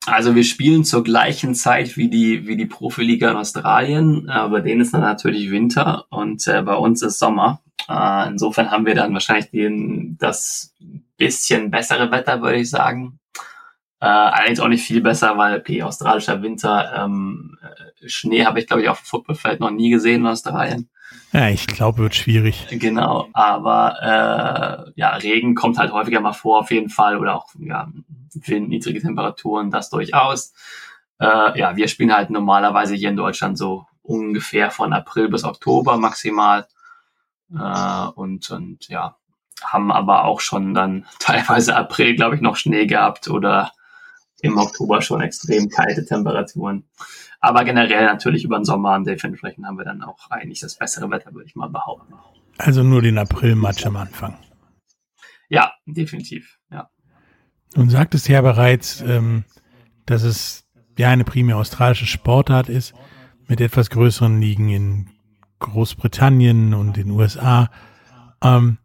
Also 0.07 0.35
wir 0.35 0.43
spielen 0.43 0.85
zur 0.85 1.05
gleichen 1.05 1.55
Zeit 1.55 1.97
wie 1.97 2.09
die 2.09 2.47
wie 2.47 2.57
die 2.57 2.67
Profiliga 2.67 3.31
in 3.31 3.37
Australien, 3.37 4.29
aber 4.29 4.61
denen 4.61 4.81
ist 4.81 4.95
dann 4.95 5.03
natürlich 5.03 5.51
Winter 5.51 6.07
und 6.11 6.45
äh, 6.49 6.63
bei 6.63 6.75
uns 6.75 7.03
ist 7.03 7.21
Sommer. 7.21 7.61
Äh, 7.89 8.29
insofern 8.29 8.71
haben 8.71 8.87
wir 8.87 8.95
dann 8.95 9.13
wahrscheinlich 9.13 9.51
den, 9.51 10.17
das 10.19 10.75
bisschen 11.17 11.71
bessere 11.71 12.11
Wetter, 12.11 12.43
würde 12.43 12.59
ich 12.59 12.71
sagen. 12.71 13.21
Äh, 14.03 14.07
allerdings 14.07 14.59
auch 14.59 14.67
nicht 14.67 14.85
viel 14.85 15.01
besser, 15.01 15.39
weil 15.39 15.61
okay, 15.61 15.81
australischer 15.85 16.43
Winter, 16.43 16.93
ähm, 17.05 17.57
äh, 17.63 18.09
Schnee 18.09 18.45
habe 18.45 18.59
ich 18.59 18.67
glaube 18.67 18.83
ich 18.83 18.89
auf 18.89 19.01
dem 19.01 19.05
Footballfeld 19.05 19.61
noch 19.61 19.71
nie 19.71 19.91
gesehen 19.91 20.23
in 20.23 20.27
Australien. 20.27 20.91
Ja, 21.31 21.49
ich 21.49 21.69
glaube, 21.69 21.99
wird 21.99 22.17
schwierig. 22.17 22.67
Genau, 22.71 23.29
aber 23.33 23.95
äh, 24.03 24.93
ja, 24.97 25.11
Regen 25.15 25.55
kommt 25.55 25.79
halt 25.79 25.93
häufiger 25.93 26.21
mal 26.21 26.33
vor 26.33 26.59
auf 26.59 26.73
jeden 26.73 26.89
Fall 26.89 27.17
oder 27.17 27.37
auch 27.37 27.47
ja, 27.61 27.93
Wind, 28.35 28.71
niedrige 28.71 29.01
Temperaturen, 29.01 29.71
das 29.71 29.89
durchaus. 29.89 30.53
Äh, 31.21 31.57
ja, 31.61 31.77
wir 31.77 31.87
spielen 31.87 32.13
halt 32.13 32.31
normalerweise 32.31 32.97
hier 32.97 33.11
in 33.11 33.17
Deutschland 33.17 33.57
so 33.57 33.87
ungefähr 34.03 34.73
von 34.73 34.93
April 34.93 35.29
bis 35.29 35.45
Oktober 35.45 35.97
maximal. 35.97 36.67
Äh, 37.55 38.09
und, 38.17 38.51
und 38.51 38.89
ja, 38.89 39.15
haben 39.63 39.93
aber 39.93 40.25
auch 40.25 40.41
schon 40.41 40.75
dann 40.75 41.07
teilweise 41.21 41.77
April, 41.77 42.17
glaube 42.17 42.35
ich, 42.35 42.41
noch 42.41 42.57
Schnee 42.57 42.87
gehabt 42.87 43.29
oder 43.29 43.71
im 44.43 44.59
Oktober 44.59 45.01
schon 45.01 45.23
extrem 45.23 45.69
kalte 45.69 46.05
Temperaturen. 46.05 46.85
Aber 47.41 47.65
generell 47.65 48.05
natürlich 48.05 48.45
über 48.45 48.59
den 48.59 48.65
Sommer 48.65 48.95
und 48.97 49.07
dementsprechend 49.07 49.65
haben 49.65 49.79
wir 49.79 49.85
dann 49.85 50.03
auch 50.03 50.31
eigentlich 50.31 50.61
das 50.61 50.77
bessere 50.77 51.11
Wetter, 51.11 51.33
würde 51.33 51.47
ich 51.47 51.55
mal 51.55 51.69
behaupten. 51.69 52.15
Also 52.59 52.83
nur 52.83 53.03
den 53.03 53.19
April-Match 53.19 53.87
am 53.87 53.97
Anfang. 53.97 54.37
Ja, 55.49 55.73
definitiv, 55.87 56.59
ja. 56.71 56.91
Und 57.77 57.91
sagtest 57.91 58.29
ja 58.29 58.41
bereits, 58.43 59.01
ähm, 59.01 59.45
dass 60.07 60.23
es 60.23 60.65
ja 60.99 61.09
eine 61.09 61.25
primär 61.25 61.57
australische 61.57 62.07
Sportart 62.07 62.69
ist, 62.69 62.95
mit 63.47 63.61
etwas 63.61 63.91
größeren 63.91 64.41
Ligen 64.41 64.69
in 64.69 65.11
Großbritannien 65.59 66.75
und 66.75 66.97
den 66.97 67.11
USA. 67.11 67.71
Ähm, 68.43 68.79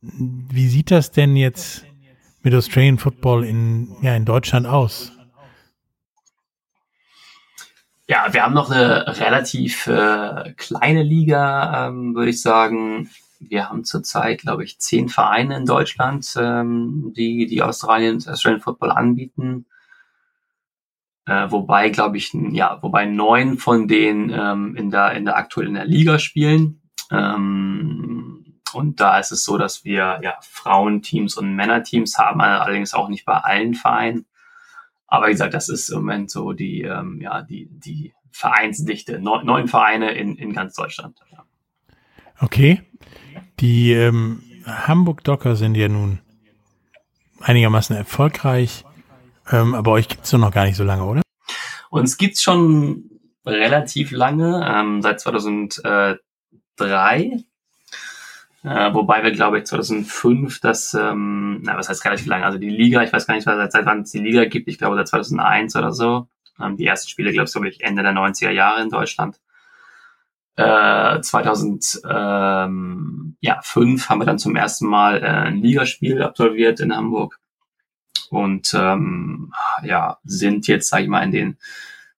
wie 0.00 0.68
sieht 0.68 0.90
das 0.90 1.12
denn 1.12 1.36
jetzt 1.36 1.84
mit 2.44 2.54
Australian 2.54 2.98
Football 2.98 3.44
in, 3.44 3.96
ja, 4.02 4.14
in 4.14 4.24
Deutschland 4.24 4.66
aus? 4.66 5.10
Ja, 8.06 8.32
wir 8.32 8.42
haben 8.42 8.54
noch 8.54 8.70
eine 8.70 9.18
relativ 9.18 9.86
äh, 9.86 10.52
kleine 10.56 11.02
Liga, 11.02 11.88
ähm, 11.88 12.14
würde 12.14 12.30
ich 12.30 12.42
sagen. 12.42 13.08
Wir 13.40 13.70
haben 13.70 13.84
zurzeit, 13.84 14.42
glaube 14.42 14.62
ich, 14.62 14.78
zehn 14.78 15.08
Vereine 15.08 15.56
in 15.56 15.64
Deutschland, 15.64 16.34
ähm, 16.38 17.14
die 17.16 17.46
die 17.46 17.62
Australien, 17.62 18.22
Australian 18.26 18.60
Football 18.60 18.90
anbieten. 18.90 19.64
Äh, 21.26 21.50
wobei, 21.50 21.88
glaube 21.88 22.18
ich, 22.18 22.34
ja, 22.34 22.78
wobei 22.82 23.06
neun 23.06 23.56
von 23.56 23.88
denen 23.88 24.28
ähm, 24.30 24.76
in 24.76 24.90
der 24.90 25.12
in 25.12 25.24
der 25.24 25.38
aktuell 25.38 25.68
in 25.68 25.74
der 25.74 25.86
Liga 25.86 26.18
spielen. 26.18 26.82
Ähm, 27.10 28.13
und 28.74 29.00
da 29.00 29.18
ist 29.18 29.32
es 29.32 29.44
so, 29.44 29.58
dass 29.58 29.84
wir 29.84 30.20
ja 30.22 30.36
Frauenteams 30.42 31.36
und 31.36 31.54
Männerteams 31.54 32.18
haben, 32.18 32.40
allerdings 32.40 32.94
auch 32.94 33.08
nicht 33.08 33.24
bei 33.24 33.36
allen 33.36 33.74
Vereinen. 33.74 34.26
Aber 35.06 35.26
wie 35.26 35.32
gesagt, 35.32 35.54
das 35.54 35.68
ist 35.68 35.90
im 35.90 35.98
Moment 35.98 36.30
so 36.30 36.52
die, 36.52 36.82
ähm, 36.82 37.20
ja, 37.20 37.42
die, 37.42 37.68
die 37.70 38.14
Vereinsdichte. 38.30 39.20
Neun, 39.20 39.46
neun 39.46 39.68
Vereine 39.68 40.12
in, 40.12 40.36
in 40.36 40.52
ganz 40.52 40.74
Deutschland. 40.74 41.18
Ja. 41.30 41.44
Okay. 42.40 42.82
Die 43.60 43.92
ähm, 43.92 44.42
Hamburg 44.66 45.22
Docker 45.22 45.54
sind 45.56 45.76
ja 45.76 45.88
nun 45.88 46.20
einigermaßen 47.40 47.94
erfolgreich. 47.94 48.84
Ähm, 49.50 49.74
aber 49.74 49.92
euch 49.92 50.08
gibt 50.08 50.24
es 50.24 50.30
doch 50.30 50.38
noch 50.38 50.50
gar 50.50 50.64
nicht 50.64 50.76
so 50.76 50.84
lange, 50.84 51.04
oder? 51.04 51.22
Uns 51.90 52.16
gibt's 52.16 52.42
schon 52.42 53.10
relativ 53.46 54.10
lange, 54.10 54.66
ähm, 54.66 55.02
seit 55.02 55.20
2003. 55.20 56.18
Äh, 58.64 58.94
wobei 58.94 59.22
wir, 59.22 59.30
glaube 59.30 59.58
ich, 59.58 59.66
2005 59.66 60.60
das, 60.60 60.94
ähm, 60.94 61.60
na, 61.62 61.76
was 61.76 61.90
heißt 61.90 62.02
relativ 62.06 62.26
lange, 62.26 62.46
also 62.46 62.56
die 62.58 62.70
Liga, 62.70 63.02
ich 63.02 63.12
weiß 63.12 63.26
gar 63.26 63.34
nicht, 63.34 63.44
seit, 63.44 63.84
wann 63.84 64.02
es 64.02 64.10
die 64.10 64.20
Liga 64.20 64.46
gibt, 64.46 64.68
ich 64.68 64.78
glaube 64.78 64.96
seit 64.96 65.08
2001 65.08 65.76
oder 65.76 65.92
so. 65.92 66.28
Ähm, 66.58 66.78
die 66.78 66.86
ersten 66.86 67.10
Spiele, 67.10 67.30
glaube 67.32 67.68
ich, 67.68 67.82
Ende 67.82 68.02
der 68.02 68.12
90er 68.12 68.50
Jahre 68.50 68.82
in 68.82 68.88
Deutschland. 68.88 69.38
Äh, 70.56 71.20
2005 71.20 72.04
ähm, 72.08 73.36
ja, 73.40 73.60
haben 73.62 74.20
wir 74.20 74.24
dann 74.24 74.38
zum 74.38 74.56
ersten 74.56 74.86
Mal 74.86 75.22
äh, 75.22 75.26
ein 75.26 75.60
Ligaspiel 75.60 76.22
absolviert 76.22 76.80
in 76.80 76.96
Hamburg 76.96 77.38
und 78.30 78.72
ähm, 78.74 79.52
ja, 79.82 80.18
sind 80.24 80.68
jetzt, 80.68 80.88
sage 80.88 81.02
ich 81.02 81.08
mal, 81.10 81.22
in 81.22 81.32
den 81.32 81.58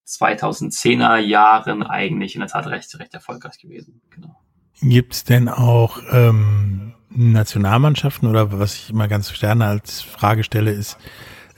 2010er 0.07 1.17
Jahren 1.17 1.83
eigentlich 1.83 2.37
in 2.37 2.41
der 2.41 2.51
Tat 2.51 2.69
recht, 2.69 2.97
recht 3.01 3.15
erfolgreich 3.15 3.59
gewesen. 3.59 4.01
Genau. 4.11 4.39
Gibt 4.83 5.15
es 5.15 5.25
denn 5.25 5.49
auch 5.49 6.01
ähm, 6.11 6.93
Nationalmannschaften 7.11 8.29
oder 8.29 8.59
was 8.59 8.75
ich 8.75 8.91
immer 8.91 9.07
ganz 9.09 9.33
gerne 9.33 9.65
als 9.67 10.03
Frage 10.03 10.45
stelle, 10.45 10.73
ist 10.73 10.99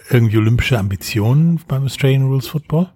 irgendwie 0.09 0.39
olympische 0.39 0.79
Ambitionen 0.79 1.61
beim 1.67 1.85
Australian 1.85 2.23
Rules 2.25 2.47
Football? 2.49 2.91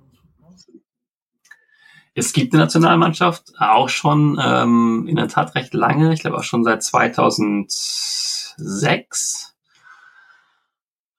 Es 2.15 2.35
gibt 2.35 2.53
eine 2.53 2.65
Nationalmannschaft, 2.65 3.53
auch 3.59 3.89
schon 3.89 4.39
ähm, 4.43 5.07
in 5.09 5.17
der 5.17 5.29
Tat 5.29 5.55
recht 5.55 5.73
lange, 5.73 6.13
ich 6.13 6.21
glaube 6.21 6.37
auch 6.37 6.45
schon 6.45 6.63
seit 6.63 6.83
2006. 6.83 9.49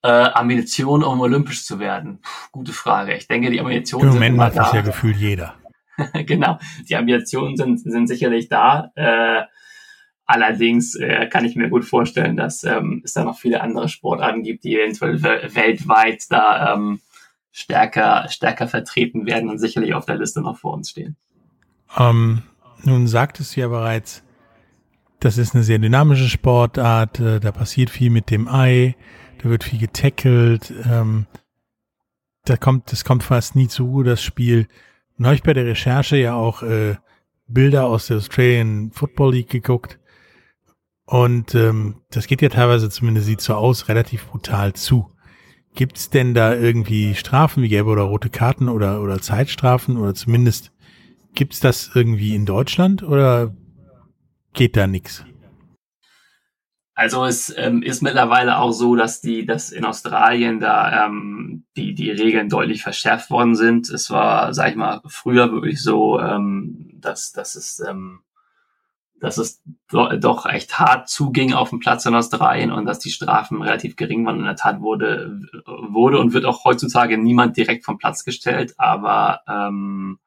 Äh, 0.05 0.07
Ambition, 0.07 1.01
um 1.01 1.21
olympisch 1.21 1.65
zu 1.65 1.79
werden? 1.79 2.19
Puh, 2.21 2.49
gute 2.51 2.73
Frage. 2.73 3.15
Ich 3.15 3.25
denke, 3.27 3.49
die 3.49 3.61
Ambitionen 3.61 4.09
Im 4.09 4.15
Moment 4.15 4.35
macht 4.35 4.57
das 4.57 4.73
ja 4.73 4.81
gefühlt 4.81 5.15
jeder. 5.15 5.55
genau, 6.25 6.60
die 6.88 6.95
Ambitionen 6.95 7.58
sind, 7.58 7.79
sind 7.79 8.08
sicherlich 8.08 8.49
da. 8.49 8.91
Äh, 8.95 9.43
allerdings 10.25 10.95
äh, 10.95 11.27
kann 11.27 11.45
ich 11.45 11.56
mir 11.56 11.69
gut 11.69 11.86
vorstellen, 11.86 12.38
dass 12.38 12.63
ähm, 12.63 13.01
es 13.03 13.13
da 13.13 13.23
noch 13.23 13.38
viele 13.38 13.62
andere 13.62 13.89
Sportarten 13.89 14.43
gibt, 14.43 14.63
die 14.63 14.75
eventuell 14.75 15.21
weltweit 15.21 16.25
da 16.29 16.73
ähm, 16.73 16.99
stärker, 17.51 18.27
stärker 18.29 18.67
vertreten 18.67 19.25
werden 19.25 19.49
und 19.49 19.60
sicherlich 19.60 19.93
auf 19.93 20.06
der 20.06 20.17
Liste 20.17 20.41
noch 20.41 20.58
vor 20.58 20.73
uns 20.73 20.89
stehen. 20.89 21.15
Ähm, 21.97 22.41
nun 22.84 23.08
sagtest 23.08 23.56
du 23.56 23.62
ja 23.62 23.67
bereits, 23.67 24.23
das 25.19 25.38
ist 25.38 25.53
eine 25.53 25.63
sehr 25.63 25.77
dynamische 25.77 26.27
Sportart, 26.27 27.19
äh, 27.19 27.39
da 27.39 27.51
passiert 27.51 27.89
viel 27.89 28.10
mit 28.10 28.32
dem 28.32 28.47
Ei, 28.47 28.95
da 29.41 29.49
wird 29.49 29.63
viel 29.63 29.79
getackelt, 29.79 30.73
ähm, 30.89 31.27
da 32.45 32.58
kommt, 32.58 32.91
das 32.91 33.06
kommt 33.06 33.23
fast 33.23 33.56
nie 33.56 33.67
zu, 33.67 34.03
das 34.03 34.21
Spiel. 34.21 34.67
Nun 35.17 35.28
habe 35.28 35.36
ich 35.36 35.43
bei 35.43 35.54
der 35.54 35.65
Recherche 35.65 36.17
ja 36.17 36.34
auch 36.36 36.63
äh, 36.63 36.95
Bilder 37.47 37.86
aus 37.86 38.08
der 38.08 38.17
Australian 38.17 38.91
Football 38.91 39.34
League 39.34 39.49
geguckt. 39.49 39.99
Und 41.06 41.54
ähm, 41.54 42.02
das 42.12 42.28
geht 42.28 42.41
ja 42.41 42.49
teilweise, 42.49 42.89
zumindest 42.89 43.28
sieht 43.28 43.41
so 43.41 43.54
aus, 43.56 43.89
relativ 43.89 44.28
brutal 44.28 44.73
zu. 44.73 45.12
Gibt's 45.76 46.10
denn 46.10 46.34
da 46.34 46.56
irgendwie 46.56 47.15
Strafen 47.15 47.63
wie 47.63 47.69
gelbe 47.69 47.89
oder 47.89 48.04
rote 48.04 48.30
Karten 48.30 48.69
oder, 48.69 49.02
oder 49.02 49.21
Zeitstrafen 49.21 49.97
oder 49.97 50.13
zumindest 50.13 50.71
gibt's 51.34 51.60
das 51.60 51.91
irgendwie 51.93 52.36
in 52.36 52.45
Deutschland 52.45 53.04
oder 53.04 53.56
geht 54.54 54.78
da 54.78 54.88
nix? 54.88 55.26
Also 56.95 57.25
es 57.25 57.51
ähm, 57.58 57.82
ist 57.82 58.03
mittlerweile 58.03 58.60
auch 58.60 58.71
so, 58.71 58.95
dass 58.95 59.19
die, 59.19 59.45
dass 59.47 59.71
in 59.71 59.84
Australien 59.84 60.60
da 60.60 61.06
ähm, 61.06 61.65
die 61.75 61.95
die 61.95 62.12
Regeln 62.12 62.49
deutlich 62.49 62.84
verschärft 62.84 63.32
worden 63.32 63.56
sind. 63.56 63.89
Es 63.89 64.12
war, 64.12 64.53
sag 64.53 64.69
ich 64.69 64.75
mal, 64.75 65.01
früher 65.08 65.51
wirklich 65.51 65.82
so, 65.82 66.19
ähm, 66.19 66.91
dass 66.99 67.32
dass 67.32 67.56
es 67.56 67.79
ähm, 67.79 68.19
dass 69.19 69.38
es 69.39 69.63
do, 69.89 70.08
doch 70.17 70.45
echt 70.45 70.77
hart 70.77 71.10
zuging 71.10 71.53
auf 71.53 71.71
dem 71.71 71.79
Platz 71.79 72.06
in 72.06 72.13
Australien 72.13 72.71
und 72.71 72.86
dass 72.86 72.99
die 72.99 73.10
Strafen 73.10 73.63
relativ 73.63 73.95
gering 73.95 74.25
waren. 74.25 74.39
In 74.39 74.45
der 74.45 74.56
Tat 74.56 74.82
wurde 74.82 75.39
wurde 75.65 76.19
und 76.19 76.34
wird 76.34 76.45
auch 76.45 76.63
heutzutage 76.63 77.17
niemand 77.17 77.58
direkt 77.58 77.86
vom 77.86 77.97
Platz 77.97 78.23
gestellt, 78.23 78.75
aber 78.77 79.41
ähm, 79.47 80.19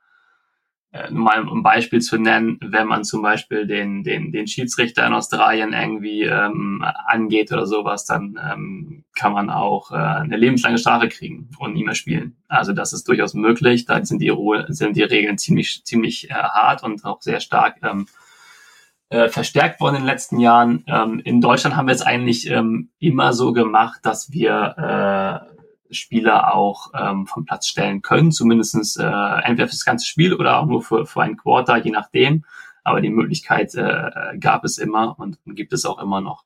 äh, 0.97 1.11
mal 1.11 1.47
um 1.49 1.59
ein 1.59 1.63
Beispiel 1.63 2.01
zu 2.01 2.19
nennen, 2.19 2.59
wenn 2.63 2.87
man 2.87 3.05
zum 3.05 3.23
Beispiel 3.23 3.67
den, 3.67 4.03
den, 4.03 4.33
den 4.33 4.47
Schiedsrichter 4.47 5.07
in 5.07 5.13
Australien 5.13 5.73
irgendwie 5.73 6.23
ähm, 6.23 6.85
angeht 7.07 7.53
oder 7.53 7.67
sowas, 7.67 8.05
dann 8.07 8.39
ähm, 8.51 9.05
kann 9.15 9.33
man 9.33 9.51
auch 9.51 9.91
äh, 9.91 9.97
eine 9.97 10.37
lebenslange 10.37 10.79
Strafe 10.79 11.09
kriegen 11.09 11.51
und 11.59 11.75
nie 11.75 11.85
mehr 11.85 11.95
spielen. 11.95 12.37
Also 12.49 12.73
das 12.73 12.93
ist 12.93 13.09
durchaus 13.09 13.35
möglich. 13.35 13.85
Da 13.85 14.05
sind 14.05 14.21
die, 14.21 14.29
Ruhe, 14.29 14.65
sind 14.69 14.97
die 14.97 15.03
Regeln 15.03 15.39
ziemlich, 15.39 15.83
ziemlich 15.85 16.31
äh, 16.31 16.35
hart 16.35 16.83
und 16.83 17.05
auch 17.05 17.21
sehr 17.21 17.41
stark 17.41 17.77
ähm, 17.83 18.07
äh, 19.09 19.29
verstärkt 19.29 19.81
worden 19.81 19.97
in 19.97 20.03
den 20.03 20.09
letzten 20.09 20.41
Jahren. 20.41 20.85
Ähm, 20.87 21.21
in 21.25 21.41
Deutschland 21.41 21.77
haben 21.77 21.87
wir 21.87 21.95
es 21.95 22.03
eigentlich 22.03 22.51
ähm, 22.51 22.91
immer 22.99 23.33
so 23.33 23.53
gemacht, 23.53 24.01
dass 24.03 24.33
wir 24.33 25.43
äh, 25.47 25.56
Spieler 25.91 26.55
auch 26.55 26.93
ähm, 26.95 27.27
vom 27.27 27.45
Platz 27.45 27.67
stellen 27.67 28.03
können, 28.03 28.33
zumindestens 28.33 28.97
äh, 28.97 29.05
entweder 29.05 29.69
fürs 29.69 29.85
ganze 29.85 30.07
Spiel 30.07 30.35
oder 30.35 30.59
auch 30.59 30.67
nur 30.67 30.83
für, 30.83 31.07
für 31.07 31.23
ein 31.23 31.37
Quarter, 31.37 31.77
je 31.77 31.91
nachdem. 31.91 32.45
Aber 32.85 33.01
die 33.01 33.11
Möglichkeit 33.11 33.75
äh, 33.75 34.11
gab 34.39 34.65
es 34.65 34.79
immer 34.79 35.19
und 35.19 35.39
gibt 35.47 35.73
es 35.73 35.85
auch 35.85 36.01
immer 36.01 36.21
noch. 36.21 36.45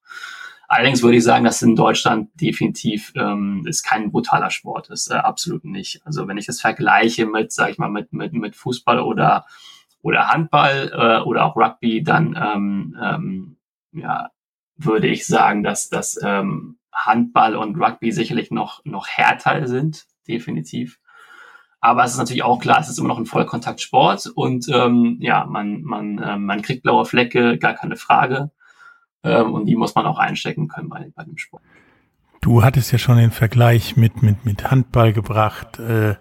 Allerdings 0.68 1.02
würde 1.02 1.16
ich 1.16 1.24
sagen, 1.24 1.44
dass 1.44 1.62
in 1.62 1.74
Deutschland 1.74 2.30
definitiv 2.40 3.12
ähm, 3.16 3.64
ist 3.66 3.82
kein 3.82 4.12
brutaler 4.12 4.50
Sport 4.50 4.88
ist, 4.88 5.10
äh, 5.10 5.14
absolut 5.14 5.64
nicht. 5.64 6.00
Also 6.06 6.28
wenn 6.28 6.38
ich 6.38 6.46
das 6.46 6.60
vergleiche 6.60 7.26
mit, 7.26 7.50
sag 7.50 7.70
ich 7.70 7.78
mal, 7.78 7.90
mit 7.90 8.12
mit 8.12 8.32
mit 8.32 8.54
Fußball 8.54 9.00
oder 9.00 9.46
oder 10.00 10.28
Handball 10.28 10.92
äh, 10.94 11.26
oder 11.26 11.44
auch 11.44 11.56
Rugby, 11.56 12.04
dann 12.04 12.38
ähm, 12.40 12.96
ähm, 13.02 13.56
ja 13.92 14.30
würde 14.76 15.08
ich 15.08 15.26
sagen, 15.26 15.62
dass 15.62 15.88
das 15.88 16.18
ähm, 16.22 16.78
Handball 16.92 17.56
und 17.56 17.80
Rugby 17.80 18.12
sicherlich 18.12 18.50
noch, 18.50 18.84
noch 18.84 19.08
härter 19.08 19.66
sind, 19.66 20.06
definitiv. 20.26 20.98
Aber 21.80 22.04
es 22.04 22.12
ist 22.12 22.18
natürlich 22.18 22.42
auch 22.42 22.60
klar, 22.60 22.80
es 22.80 22.90
ist 22.90 22.98
immer 22.98 23.08
noch 23.08 23.18
ein 23.18 23.26
Vollkontaktsport 23.26 24.26
und 24.34 24.68
ähm, 24.68 25.16
ja, 25.20 25.46
man, 25.46 25.82
man, 25.82 26.18
äh, 26.18 26.36
man 26.36 26.60
kriegt 26.60 26.82
blaue 26.82 27.06
Flecke, 27.06 27.58
gar 27.58 27.74
keine 27.74 27.96
Frage. 27.96 28.50
Ähm, 29.22 29.54
und 29.54 29.66
die 29.66 29.76
muss 29.76 29.94
man 29.94 30.06
auch 30.06 30.18
einstecken 30.18 30.68
können 30.68 30.88
bei, 30.88 31.10
bei 31.14 31.24
dem 31.24 31.38
Sport. 31.38 31.62
Du 32.42 32.62
hattest 32.62 32.92
ja 32.92 32.98
schon 32.98 33.18
den 33.18 33.30
Vergleich 33.30 33.96
mit, 33.96 34.22
mit, 34.22 34.44
mit 34.44 34.70
Handball 34.70 35.12
gebracht. 35.12 35.78
Äh, 35.78 36.16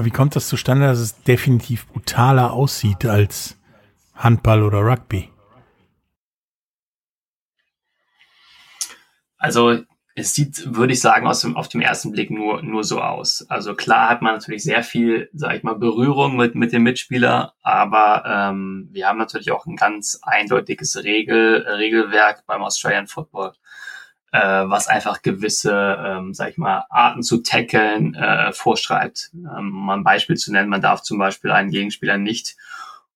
wie 0.00 0.10
kommt 0.10 0.34
das 0.34 0.48
zustande, 0.48 0.86
dass 0.86 0.98
es 0.98 1.22
definitiv 1.22 1.86
brutaler 1.88 2.52
aussieht 2.52 3.06
als 3.06 3.56
Handball 4.14 4.62
oder 4.62 4.80
Rugby? 4.80 5.30
Also 9.44 9.80
es 10.14 10.34
sieht, 10.34 10.74
würde 10.74 10.94
ich 10.94 11.02
sagen, 11.02 11.26
aus 11.26 11.40
dem, 11.40 11.54
auf 11.54 11.68
dem 11.68 11.82
ersten 11.82 12.12
Blick 12.12 12.30
nur, 12.30 12.62
nur 12.62 12.82
so 12.82 13.02
aus. 13.02 13.44
Also 13.50 13.74
klar 13.74 14.08
hat 14.08 14.22
man 14.22 14.32
natürlich 14.32 14.62
sehr 14.62 14.82
viel, 14.82 15.28
sage 15.34 15.58
ich 15.58 15.62
mal, 15.62 15.74
Berührung 15.74 16.36
mit, 16.36 16.54
mit 16.54 16.72
dem 16.72 16.82
Mitspieler, 16.84 17.52
aber 17.62 18.24
ähm, 18.26 18.88
wir 18.90 19.06
haben 19.06 19.18
natürlich 19.18 19.52
auch 19.52 19.66
ein 19.66 19.76
ganz 19.76 20.18
eindeutiges 20.22 21.04
Regel, 21.04 21.66
Regelwerk 21.68 22.46
beim 22.46 22.62
Australian 22.62 23.06
Football. 23.06 23.52
äh, 24.32 24.64
was 24.66 24.88
einfach 24.88 25.20
gewisse, 25.20 25.96
ähm, 26.04 26.32
sag 26.32 26.50
ich 26.50 26.58
mal, 26.58 26.86
Arten 26.88 27.22
zu 27.22 27.42
tackeln 27.42 28.14
äh, 28.14 28.50
vorschreibt. 28.52 29.30
Ähm, 29.34 29.76
um 29.76 29.90
ein 29.90 30.04
Beispiel 30.04 30.36
zu 30.36 30.52
nennen, 30.52 30.70
man 30.70 30.80
darf 30.80 31.02
zum 31.02 31.18
Beispiel 31.18 31.50
einen 31.50 31.70
Gegenspieler 31.70 32.16
nicht 32.16 32.56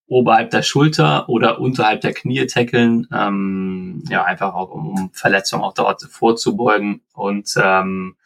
oberhalb 0.09 0.51
der 0.51 0.63
Schulter 0.63 1.29
oder 1.29 1.61
unterhalb 1.61 2.01
der 2.01 2.15
Knie 2.15 2.47
tackeln, 2.47 3.07
ähm, 3.13 4.03
ja, 4.09 4.25
einfach 4.25 4.55
auch 4.55 4.71
um, 4.71 5.11
Verletzungen 5.13 5.63
auch 5.63 5.75
dort 5.75 6.03
vorzubeugen. 6.03 7.03
Und 7.13 7.55
ähm, 7.63 8.17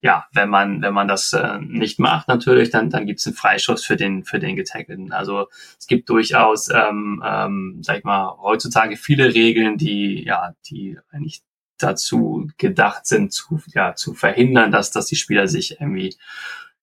ja, 0.00 0.26
wenn 0.32 0.48
man, 0.48 0.82
wenn 0.82 0.94
man 0.94 1.08
das 1.08 1.32
äh, 1.32 1.58
nicht 1.60 1.98
macht, 1.98 2.28
natürlich, 2.28 2.70
dann, 2.70 2.90
dann 2.90 3.06
gibt 3.06 3.20
es 3.20 3.26
einen 3.26 3.36
Freischuss 3.36 3.84
für 3.84 3.96
den, 3.96 4.24
für 4.24 4.38
den 4.38 4.54
Getackelten. 4.54 5.12
Also 5.12 5.48
es 5.78 5.86
gibt 5.86 6.08
durchaus, 6.08 6.68
ähm, 6.70 7.22
ähm, 7.26 7.78
sag 7.82 7.98
ich 7.98 8.04
mal, 8.04 8.36
heutzutage 8.40 8.96
viele 8.96 9.34
Regeln, 9.34 9.76
die, 9.76 10.24
ja, 10.24 10.54
die 10.66 10.98
eigentlich 11.10 11.42
dazu 11.78 12.48
gedacht 12.58 13.06
sind, 13.06 13.32
zu, 13.32 13.60
ja, 13.74 13.94
zu 13.94 14.14
verhindern, 14.14 14.70
dass, 14.70 14.90
dass 14.90 15.06
die 15.06 15.16
Spieler 15.16 15.48
sich 15.48 15.80
irgendwie 15.80 16.14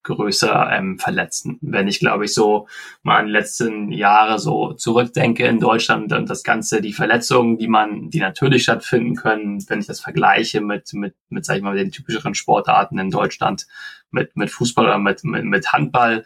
größer 0.04 0.70
ähm, 0.72 0.98
verletzen. 1.00 1.58
Wenn 1.62 1.88
ich, 1.88 2.00
glaube 2.00 2.26
ich, 2.26 2.34
so 2.34 2.68
mal 3.04 3.20
an 3.20 3.28
die 3.28 3.32
letzten 3.32 3.92
Jahre 3.92 4.40
so 4.40 4.74
zurückdenke 4.74 5.46
in 5.46 5.60
Deutschland 5.60 6.12
und 6.14 6.30
das 6.30 6.44
Ganze, 6.44 6.82
die 6.82 6.94
Verletzungen, 6.94 7.58
die 7.58 7.68
man, 7.68 8.10
die 8.10 8.20
natürlich 8.20 8.64
stattfinden 8.64 9.16
können, 9.16 9.64
wenn 9.70 9.80
ich 9.80 9.88
das 9.88 10.02
vergleiche 10.02 10.62
mit, 10.62 10.94
mit, 10.94 11.16
mit, 11.30 11.46
sag 11.46 11.58
ich 11.58 11.64
mal, 11.64 11.76
den 11.76 11.92
typischeren 11.92 12.36
Sportarten 12.36 12.98
in 13.00 13.12
Deutschland, 13.12 13.68
mit, 14.10 14.36
mit 14.36 14.50
Fußball 14.50 14.86
oder 14.86 15.00
mit, 15.00 15.24
mit, 15.24 15.46
mit 15.46 15.72
Handball, 15.72 16.26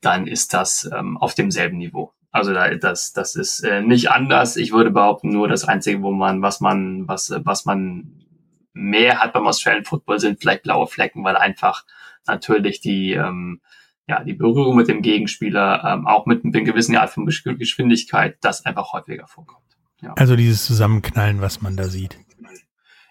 dann 0.00 0.26
ist 0.26 0.54
das 0.54 0.88
ähm, 0.92 1.16
auf 1.16 1.34
demselben 1.34 1.78
Niveau. 1.78 2.12
Also 2.30 2.52
da, 2.52 2.74
das, 2.74 3.12
das 3.12 3.36
ist 3.36 3.60
äh, 3.60 3.80
nicht 3.80 4.10
anders. 4.10 4.56
Ich 4.56 4.72
würde 4.72 4.90
behaupten, 4.90 5.30
nur 5.30 5.48
das 5.48 5.64
Einzige, 5.64 6.02
wo 6.02 6.12
man, 6.12 6.42
was 6.42 6.60
man, 6.60 7.08
was, 7.08 7.32
was 7.44 7.64
man 7.64 8.24
mehr 8.72 9.18
hat 9.18 9.32
beim 9.32 9.46
Australian 9.46 9.84
Football, 9.84 10.20
sind 10.20 10.40
vielleicht 10.40 10.62
blaue 10.62 10.86
Flecken, 10.86 11.24
weil 11.24 11.36
einfach 11.36 11.84
natürlich 12.28 12.80
die, 12.80 13.12
ähm, 13.12 13.60
ja, 14.06 14.24
die 14.24 14.34
Berührung 14.34 14.76
mit 14.76 14.88
dem 14.88 15.02
Gegenspieler, 15.02 15.84
ähm, 15.84 16.06
auch 16.06 16.26
mit 16.26 16.44
einer 16.44 16.62
gewissen 16.62 16.96
Art 16.96 17.10
von 17.10 17.26
Geschwindigkeit, 17.26 18.38
das 18.40 18.64
einfach 18.64 18.92
häufiger 18.92 19.26
vorkommt. 19.26 19.64
Ja. 20.00 20.14
Also 20.16 20.36
dieses 20.36 20.64
Zusammenknallen, 20.64 21.40
was 21.40 21.60
man 21.60 21.76
da 21.76 21.84
sieht. 21.84 22.18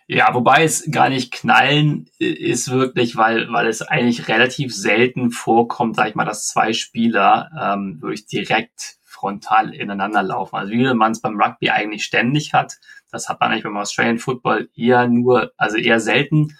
Ja, 0.10 0.34
wobei 0.34 0.64
es 0.64 0.90
gar 0.90 1.10
nicht 1.10 1.34
knallen 1.34 2.06
ist 2.18 2.72
wirklich, 2.72 3.18
weil, 3.18 3.52
weil 3.52 3.68
es 3.68 3.82
eigentlich 3.82 4.30
relativ 4.30 4.74
selten 4.74 5.32
vorkommt, 5.32 5.98
sag 5.98 6.08
ich 6.08 6.16
mal, 6.16 6.24
dass 6.24 6.48
zwei 6.48 6.72
Spieler 6.72 7.52
ähm, 7.60 8.02
wirklich 8.02 8.26
direkt 8.26 8.98
frontal 9.04 9.74
ineinander 9.74 10.24
laufen. 10.24 10.56
Also 10.56 10.72
wie 10.72 10.94
man 10.94 11.12
es 11.12 11.22
beim 11.22 11.42
Rugby 11.42 11.72
eigentlich 11.72 12.06
ständig 12.06 12.54
hat, 12.54 12.78
das 13.12 13.28
hat 13.28 13.42
man 13.42 13.52
eigentlich 13.52 13.64
beim 13.64 13.76
Australian 13.76 14.18
Football 14.18 14.70
eher 14.76 15.08
nur, 15.08 15.52
also 15.58 15.78
eher 15.78 16.00
selten 16.00 16.56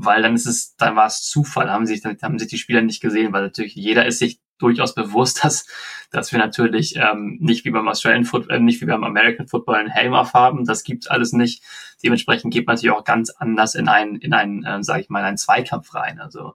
weil 0.00 0.22
dann 0.22 0.34
ist 0.34 0.46
es, 0.46 0.76
dann 0.76 0.94
war 0.94 1.06
es 1.06 1.22
Zufall, 1.24 1.70
haben 1.70 1.84
sich, 1.84 2.00
dann 2.00 2.16
haben 2.22 2.38
sich 2.38 2.48
die 2.48 2.56
Spieler 2.56 2.82
nicht 2.82 3.02
gesehen, 3.02 3.32
weil 3.32 3.42
natürlich 3.42 3.74
jeder 3.74 4.06
ist 4.06 4.20
sich 4.20 4.40
durchaus 4.58 4.94
bewusst, 4.94 5.44
dass, 5.44 5.66
dass 6.12 6.30
wir 6.30 6.38
natürlich 6.38 6.94
ähm, 6.96 7.38
nicht 7.40 7.64
wie 7.64 7.70
beim 7.70 7.88
Australian 7.88 8.24
Football, 8.24 8.56
äh, 8.56 8.60
nicht 8.60 8.80
wie 8.80 8.86
beim 8.86 9.02
American 9.02 9.48
Football 9.48 9.74
einen 9.74 9.90
Helm 9.90 10.14
aufhaben. 10.14 10.64
Das 10.64 10.84
gibt's 10.84 11.08
alles 11.08 11.32
nicht. 11.32 11.64
Dementsprechend 12.02 12.52
geht 12.52 12.66
man 12.66 12.76
natürlich 12.76 12.96
auch 12.96 13.02
ganz 13.02 13.30
anders 13.30 13.74
in 13.74 13.88
einen, 13.88 14.16
in 14.16 14.32
einen, 14.32 14.64
äh, 14.64 14.82
sage 14.84 15.00
ich 15.00 15.10
mal, 15.10 15.20
in 15.20 15.26
einen 15.26 15.36
Zweikampf 15.36 15.92
rein. 15.92 16.20
Also 16.20 16.54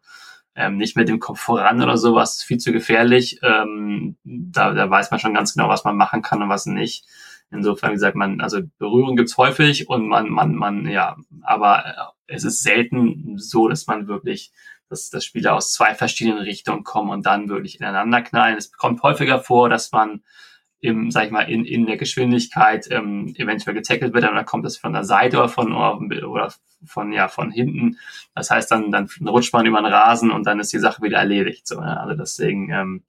ähm, 0.56 0.78
nicht 0.78 0.96
mit 0.96 1.10
dem 1.10 1.20
Kopf 1.20 1.42
voran 1.42 1.82
oder 1.82 1.98
sowas, 1.98 2.44
viel 2.44 2.60
zu 2.60 2.72
gefährlich. 2.72 3.40
Ähm, 3.44 4.16
da, 4.24 4.74
da 4.74 4.90
weiß 4.90 5.12
man 5.12 5.20
schon 5.20 5.34
ganz 5.34 5.54
genau, 5.54 5.68
was 5.68 5.84
man 5.84 5.98
machen 5.98 6.22
kann 6.22 6.42
und 6.42 6.50
was 6.50 6.66
nicht. 6.66 7.06
Insofern, 7.54 7.92
wie 7.92 7.96
gesagt, 7.96 8.16
man, 8.16 8.42
also 8.42 8.62
Berührung 8.78 9.16
gibt's 9.16 9.38
häufig 9.38 9.90
und 9.90 10.08
man, 10.08 10.30
man, 10.30 10.56
man, 10.56 10.88
ja, 10.88 11.16
aber 11.44 11.86
äh, 11.86 12.34
es 12.36 12.44
ist 12.44 12.64
selten 12.64 13.38
so, 13.38 13.68
dass 13.68 13.88
man 13.88 14.08
wirklich, 14.08 14.52
dass, 14.90 15.10
dass 15.10 15.26
Spieler 15.26 15.56
aus 15.56 15.72
zwei 15.72 15.96
verschiedenen 15.96 16.40
Richtungen 16.40 16.84
kommen 16.84 17.10
und 17.10 17.26
dann 17.26 17.50
wirklich 17.50 17.80
ineinander 17.80 18.22
knallen. 18.22 18.58
Es 18.58 18.72
kommt 18.72 19.04
häufiger 19.04 19.40
vor, 19.40 19.70
dass 19.70 19.92
man 19.92 20.24
im, 20.84 21.12
sag 21.12 21.26
ich 21.28 21.32
mal, 21.32 21.44
in, 21.44 21.64
in 21.64 21.86
der 21.86 21.96
Geschwindigkeit 21.96 22.90
ähm, 22.92 23.34
eventuell 23.38 23.74
getackelt 23.74 24.14
wird, 24.14 24.26
dann 24.26 24.46
kommt 24.46 24.66
das 24.66 24.76
von 24.76 24.92
der 24.92 25.06
Seite 25.06 25.38
oder 25.38 25.48
von 25.48 25.72
oder 25.72 26.54
von 26.86 27.14
ja 27.14 27.30
von 27.30 27.52
hinten. 27.52 27.98
Das 28.36 28.52
heißt, 28.52 28.70
dann 28.70 28.92
dann 28.92 29.08
rutscht 29.26 29.54
man 29.54 29.66
über 29.66 29.82
den 29.82 29.86
Rasen 29.94 30.30
und 30.30 30.46
dann 30.46 30.60
ist 30.60 30.74
die 30.74 30.80
Sache 30.80 31.02
wieder 31.02 31.20
erledigt. 31.20 31.68
So, 31.68 31.80
ne? 31.80 31.98
Also 32.02 32.16
deswegen 32.16 32.70
ähm, 32.70 33.04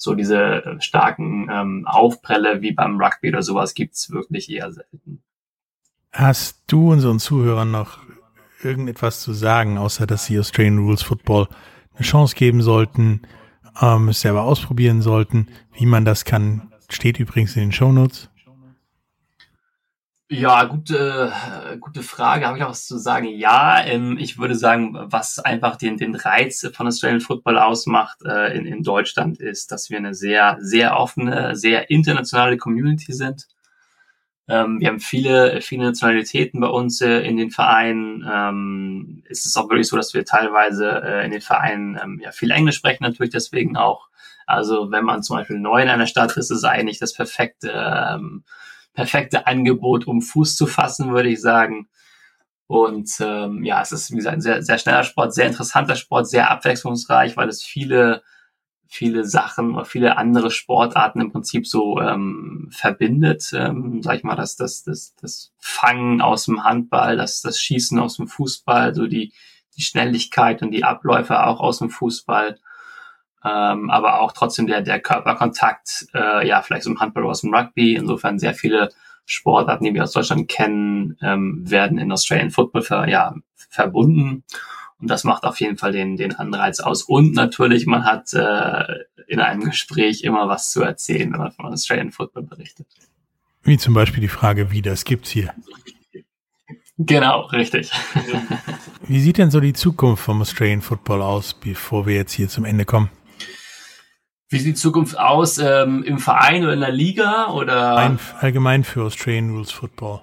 so 0.00 0.14
diese 0.14 0.78
starken 0.80 1.48
ähm, 1.52 1.84
Aufprelle 1.86 2.62
wie 2.62 2.72
beim 2.72 2.98
Rugby 2.98 3.28
oder 3.28 3.42
sowas 3.42 3.74
gibt's 3.74 4.10
wirklich 4.10 4.50
eher 4.50 4.72
selten. 4.72 5.22
Hast 6.10 6.64
du 6.68 6.90
unseren 6.90 7.18
Zuhörern 7.18 7.70
noch 7.70 7.98
irgendetwas 8.62 9.20
zu 9.20 9.34
sagen, 9.34 9.76
außer 9.76 10.06
dass 10.06 10.24
sie 10.24 10.38
Australian 10.38 10.78
Rules 10.78 11.02
Football 11.02 11.48
eine 11.94 12.02
Chance 12.02 12.34
geben 12.34 12.62
sollten, 12.62 13.22
ähm, 13.78 14.08
es 14.08 14.22
selber 14.22 14.44
ausprobieren 14.44 15.02
sollten? 15.02 15.48
Wie 15.74 15.84
man 15.84 16.06
das 16.06 16.24
kann, 16.24 16.72
steht 16.88 17.20
übrigens 17.20 17.54
in 17.56 17.64
den 17.64 17.72
Show 17.72 17.92
Notes. 17.92 18.29
Ja, 20.32 20.62
gute, 20.62 21.32
gute 21.80 22.04
Frage. 22.04 22.46
Habe 22.46 22.56
ich 22.56 22.62
auch 22.62 22.70
was 22.70 22.86
zu 22.86 22.98
sagen? 22.98 23.26
Ja, 23.26 23.84
ähm, 23.84 24.16
ich 24.16 24.38
würde 24.38 24.54
sagen, 24.54 24.96
was 25.10 25.40
einfach 25.40 25.74
den, 25.74 25.96
den 25.96 26.14
Reiz 26.14 26.70
von 26.72 26.86
Australian 26.86 27.20
Football 27.20 27.58
ausmacht 27.58 28.18
äh, 28.24 28.56
in, 28.56 28.64
in 28.64 28.84
Deutschland 28.84 29.40
ist, 29.40 29.72
dass 29.72 29.90
wir 29.90 29.98
eine 29.98 30.14
sehr, 30.14 30.56
sehr 30.60 30.96
offene, 30.96 31.56
sehr 31.56 31.90
internationale 31.90 32.58
Community 32.58 33.12
sind. 33.12 33.48
Ähm, 34.46 34.78
wir 34.78 34.86
haben 34.86 35.00
viele, 35.00 35.62
viele 35.62 35.86
Nationalitäten 35.86 36.60
bei 36.60 36.68
uns 36.68 37.00
äh, 37.00 37.22
in 37.22 37.36
den 37.36 37.50
Vereinen. 37.50 38.24
Ähm, 38.32 39.24
es 39.28 39.46
ist 39.46 39.56
auch 39.56 39.68
wirklich 39.68 39.88
so, 39.88 39.96
dass 39.96 40.14
wir 40.14 40.24
teilweise 40.24 41.02
äh, 41.02 41.24
in 41.24 41.32
den 41.32 41.40
Vereinen 41.40 41.98
ähm, 42.00 42.20
ja, 42.22 42.30
viel 42.30 42.52
Englisch 42.52 42.76
sprechen, 42.76 43.02
natürlich 43.02 43.32
deswegen 43.32 43.76
auch. 43.76 44.08
Also 44.46 44.92
wenn 44.92 45.04
man 45.04 45.24
zum 45.24 45.38
Beispiel 45.38 45.58
neu 45.58 45.82
in 45.82 45.88
einer 45.88 46.06
Stadt 46.06 46.36
ist, 46.36 46.36
ist 46.36 46.58
es 46.58 46.64
eigentlich 46.64 47.00
das 47.00 47.14
perfekte 47.14 47.72
ähm, 47.72 48.44
perfekte 49.00 49.46
Angebot, 49.46 50.06
um 50.06 50.20
Fuß 50.20 50.56
zu 50.56 50.66
fassen, 50.66 51.14
würde 51.14 51.30
ich 51.30 51.40
sagen. 51.40 51.88
Und 52.66 53.10
ähm, 53.20 53.64
ja, 53.64 53.80
es 53.80 53.92
ist, 53.92 54.12
wie 54.12 54.16
gesagt, 54.16 54.34
ein 54.34 54.42
sehr, 54.42 54.62
sehr 54.62 54.76
schneller 54.76 55.04
Sport, 55.04 55.32
sehr 55.32 55.46
interessanter 55.46 55.96
Sport, 55.96 56.28
sehr 56.28 56.50
abwechslungsreich, 56.50 57.34
weil 57.38 57.48
es 57.48 57.62
viele, 57.62 58.22
viele 58.86 59.24
Sachen 59.24 59.74
oder 59.74 59.86
viele 59.86 60.18
andere 60.18 60.50
Sportarten 60.50 61.22
im 61.22 61.32
Prinzip 61.32 61.66
so 61.66 61.98
ähm, 61.98 62.68
verbindet. 62.70 63.50
Ähm, 63.54 64.02
sag 64.02 64.18
ich 64.18 64.22
mal, 64.22 64.36
das, 64.36 64.56
das, 64.56 64.84
das, 64.84 65.14
das 65.16 65.52
Fangen 65.58 66.20
aus 66.20 66.44
dem 66.44 66.62
Handball, 66.62 67.16
das, 67.16 67.40
das 67.40 67.58
Schießen 67.58 67.98
aus 67.98 68.18
dem 68.18 68.28
Fußball, 68.28 68.94
so 68.94 69.06
die, 69.06 69.32
die 69.78 69.82
Schnelligkeit 69.82 70.60
und 70.60 70.72
die 70.72 70.84
Abläufe 70.84 71.42
auch 71.42 71.60
aus 71.60 71.78
dem 71.78 71.88
Fußball 71.88 72.58
ähm, 73.44 73.90
aber 73.90 74.20
auch 74.20 74.32
trotzdem 74.32 74.66
der, 74.66 74.82
der 74.82 75.00
Körperkontakt, 75.00 76.06
äh, 76.14 76.46
ja, 76.46 76.62
vielleicht 76.62 76.84
so 76.84 76.90
im 76.90 77.00
Handball 77.00 77.24
oder 77.24 77.32
aus 77.32 77.40
dem 77.40 77.54
Rugby. 77.54 77.94
Insofern 77.94 78.38
sehr 78.38 78.54
viele 78.54 78.90
Sportarten, 79.24 79.84
die 79.84 79.94
wir 79.94 80.02
aus 80.02 80.12
Deutschland 80.12 80.48
kennen, 80.48 81.16
ähm, 81.22 81.62
werden 81.68 81.98
in 81.98 82.12
Australian 82.12 82.50
Football 82.50 82.82
ver, 82.82 83.08
ja, 83.08 83.34
verbunden. 83.54 84.44
Und 84.98 85.08
das 85.08 85.24
macht 85.24 85.44
auf 85.44 85.60
jeden 85.60 85.78
Fall 85.78 85.92
den, 85.92 86.16
den 86.16 86.34
Anreiz 86.34 86.80
aus. 86.80 87.02
Und 87.02 87.34
natürlich, 87.34 87.86
man 87.86 88.04
hat 88.04 88.34
äh, 88.34 88.84
in 89.26 89.40
einem 89.40 89.64
Gespräch 89.64 90.22
immer 90.24 90.48
was 90.48 90.70
zu 90.70 90.82
erzählen, 90.82 91.32
wenn 91.32 91.40
man 91.40 91.52
von 91.52 91.66
Australian 91.66 92.10
Football 92.10 92.42
berichtet. 92.42 92.86
Wie 93.62 93.78
zum 93.78 93.94
Beispiel 93.94 94.20
die 94.20 94.28
Frage, 94.28 94.70
wie 94.70 94.82
das 94.82 95.04
gibt's 95.04 95.30
hier. 95.30 95.54
Genau, 96.98 97.46
richtig. 97.46 97.90
Wie 99.06 99.20
sieht 99.20 99.38
denn 99.38 99.50
so 99.50 99.60
die 99.60 99.72
Zukunft 99.72 100.22
vom 100.22 100.42
Australian 100.42 100.82
Football 100.82 101.22
aus, 101.22 101.54
bevor 101.54 102.06
wir 102.06 102.14
jetzt 102.14 102.32
hier 102.32 102.48
zum 102.48 102.66
Ende 102.66 102.84
kommen? 102.84 103.08
Wie 104.50 104.58
sieht 104.58 104.66
die 104.66 104.74
Zukunft 104.74 105.16
aus 105.16 105.58
ähm, 105.58 106.02
im 106.02 106.18
Verein 106.18 106.64
oder 106.64 106.72
in 106.72 106.80
der 106.80 106.90
Liga 106.90 107.52
oder 107.52 107.96
Ein, 107.96 108.18
allgemein 108.40 108.82
für 108.82 109.04
Australian 109.04 109.50
Rules 109.50 109.70
Football? 109.70 110.22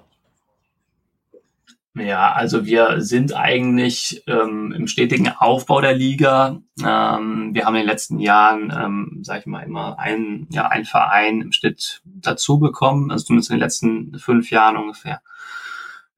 Ja, 1.94 2.32
also 2.32 2.66
wir 2.66 3.00
sind 3.00 3.34
eigentlich 3.34 4.22
ähm, 4.26 4.72
im 4.76 4.86
stetigen 4.86 5.28
Aufbau 5.30 5.80
der 5.80 5.94
Liga. 5.94 6.60
Ähm, 6.78 7.54
wir 7.54 7.64
haben 7.64 7.74
in 7.74 7.80
den 7.80 7.88
letzten 7.88 8.20
Jahren, 8.20 8.70
ähm, 8.70 9.20
sage 9.22 9.40
ich 9.40 9.46
mal, 9.46 9.62
immer 9.62 9.98
einen, 9.98 10.46
ja, 10.50 10.68
einen 10.68 10.84
Verein 10.84 11.40
im 11.40 11.52
Schnitt 11.52 12.02
dazu 12.04 12.58
bekommen, 12.58 13.10
also 13.10 13.24
zumindest 13.24 13.50
in 13.50 13.56
den 13.56 13.62
letzten 13.62 14.18
fünf 14.18 14.50
Jahren 14.50 14.76
ungefähr. 14.76 15.22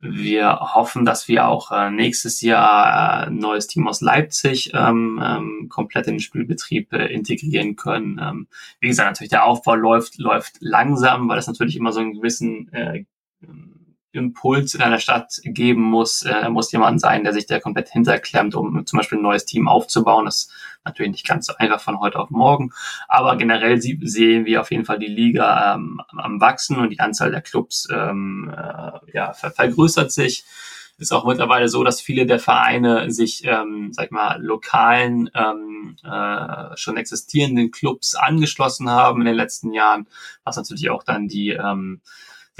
Wir 0.02 0.60
hoffen, 0.60 1.04
dass 1.04 1.28
wir 1.28 1.46
auch 1.46 1.72
äh, 1.72 1.90
nächstes 1.90 2.40
Jahr 2.40 3.26
ein 3.26 3.36
äh, 3.36 3.40
neues 3.40 3.66
Team 3.66 3.86
aus 3.86 4.00
Leipzig 4.00 4.70
ähm, 4.72 5.20
ähm, 5.22 5.68
komplett 5.68 6.06
in 6.06 6.14
den 6.14 6.20
Spielbetrieb 6.20 6.92
äh, 6.94 7.06
integrieren 7.06 7.76
können. 7.76 8.18
Ähm, 8.18 8.46
wie 8.80 8.88
gesagt, 8.88 9.10
natürlich 9.10 9.30
der 9.30 9.44
Aufbau 9.44 9.74
läuft, 9.74 10.18
läuft 10.18 10.56
langsam, 10.60 11.28
weil 11.28 11.38
es 11.38 11.46
natürlich 11.46 11.76
immer 11.76 11.92
so 11.92 12.00
einen 12.00 12.14
gewissen 12.14 12.72
äh, 12.72 13.04
Impuls 14.12 14.74
in 14.74 14.80
einer 14.80 14.98
Stadt 14.98 15.40
geben 15.44 15.82
muss, 15.82 16.22
äh, 16.22 16.48
muss 16.48 16.72
jemand 16.72 17.00
sein, 17.00 17.22
der 17.22 17.32
sich 17.32 17.46
da 17.46 17.60
komplett 17.60 17.90
hinterklemmt, 17.90 18.54
um 18.54 18.84
zum 18.86 18.96
Beispiel 18.96 19.18
ein 19.18 19.22
neues 19.22 19.44
Team 19.44 19.68
aufzubauen. 19.68 20.24
Das 20.24 20.48
natürlich 20.84 21.12
nicht 21.12 21.26
ganz 21.26 21.46
so 21.46 21.54
einfach 21.56 21.80
von 21.80 22.00
heute 22.00 22.18
auf 22.18 22.30
morgen. 22.30 22.72
Aber 23.08 23.36
generell 23.36 23.80
sehen 23.80 24.46
wir 24.46 24.60
auf 24.60 24.70
jeden 24.70 24.84
Fall 24.84 24.98
die 24.98 25.06
Liga 25.06 25.74
ähm, 25.74 26.00
am 26.08 26.40
Wachsen 26.40 26.76
und 26.76 26.90
die 26.90 27.00
Anzahl 27.00 27.30
der 27.30 27.42
Clubs 27.42 27.88
ähm, 27.92 28.52
äh, 28.56 29.12
ja, 29.12 29.32
ver 29.32 29.50
vergrößert 29.50 30.12
sich. 30.12 30.44
ist 30.98 31.12
auch 31.12 31.26
mittlerweile 31.26 31.68
so, 31.68 31.82
dass 31.84 32.00
viele 32.00 32.26
der 32.26 32.38
Vereine 32.38 33.10
sich, 33.10 33.44
ähm, 33.44 33.90
sag 33.92 34.10
mal, 34.12 34.42
lokalen, 34.42 35.30
ähm, 35.34 35.96
äh, 36.04 36.76
schon 36.76 36.96
existierenden 36.96 37.70
Clubs 37.70 38.14
angeschlossen 38.14 38.90
haben 38.90 39.20
in 39.20 39.26
den 39.26 39.36
letzten 39.36 39.72
Jahren, 39.72 40.06
was 40.44 40.56
natürlich 40.56 40.90
auch 40.90 41.02
dann 41.02 41.28
die 41.28 41.50
ähm, 41.50 42.00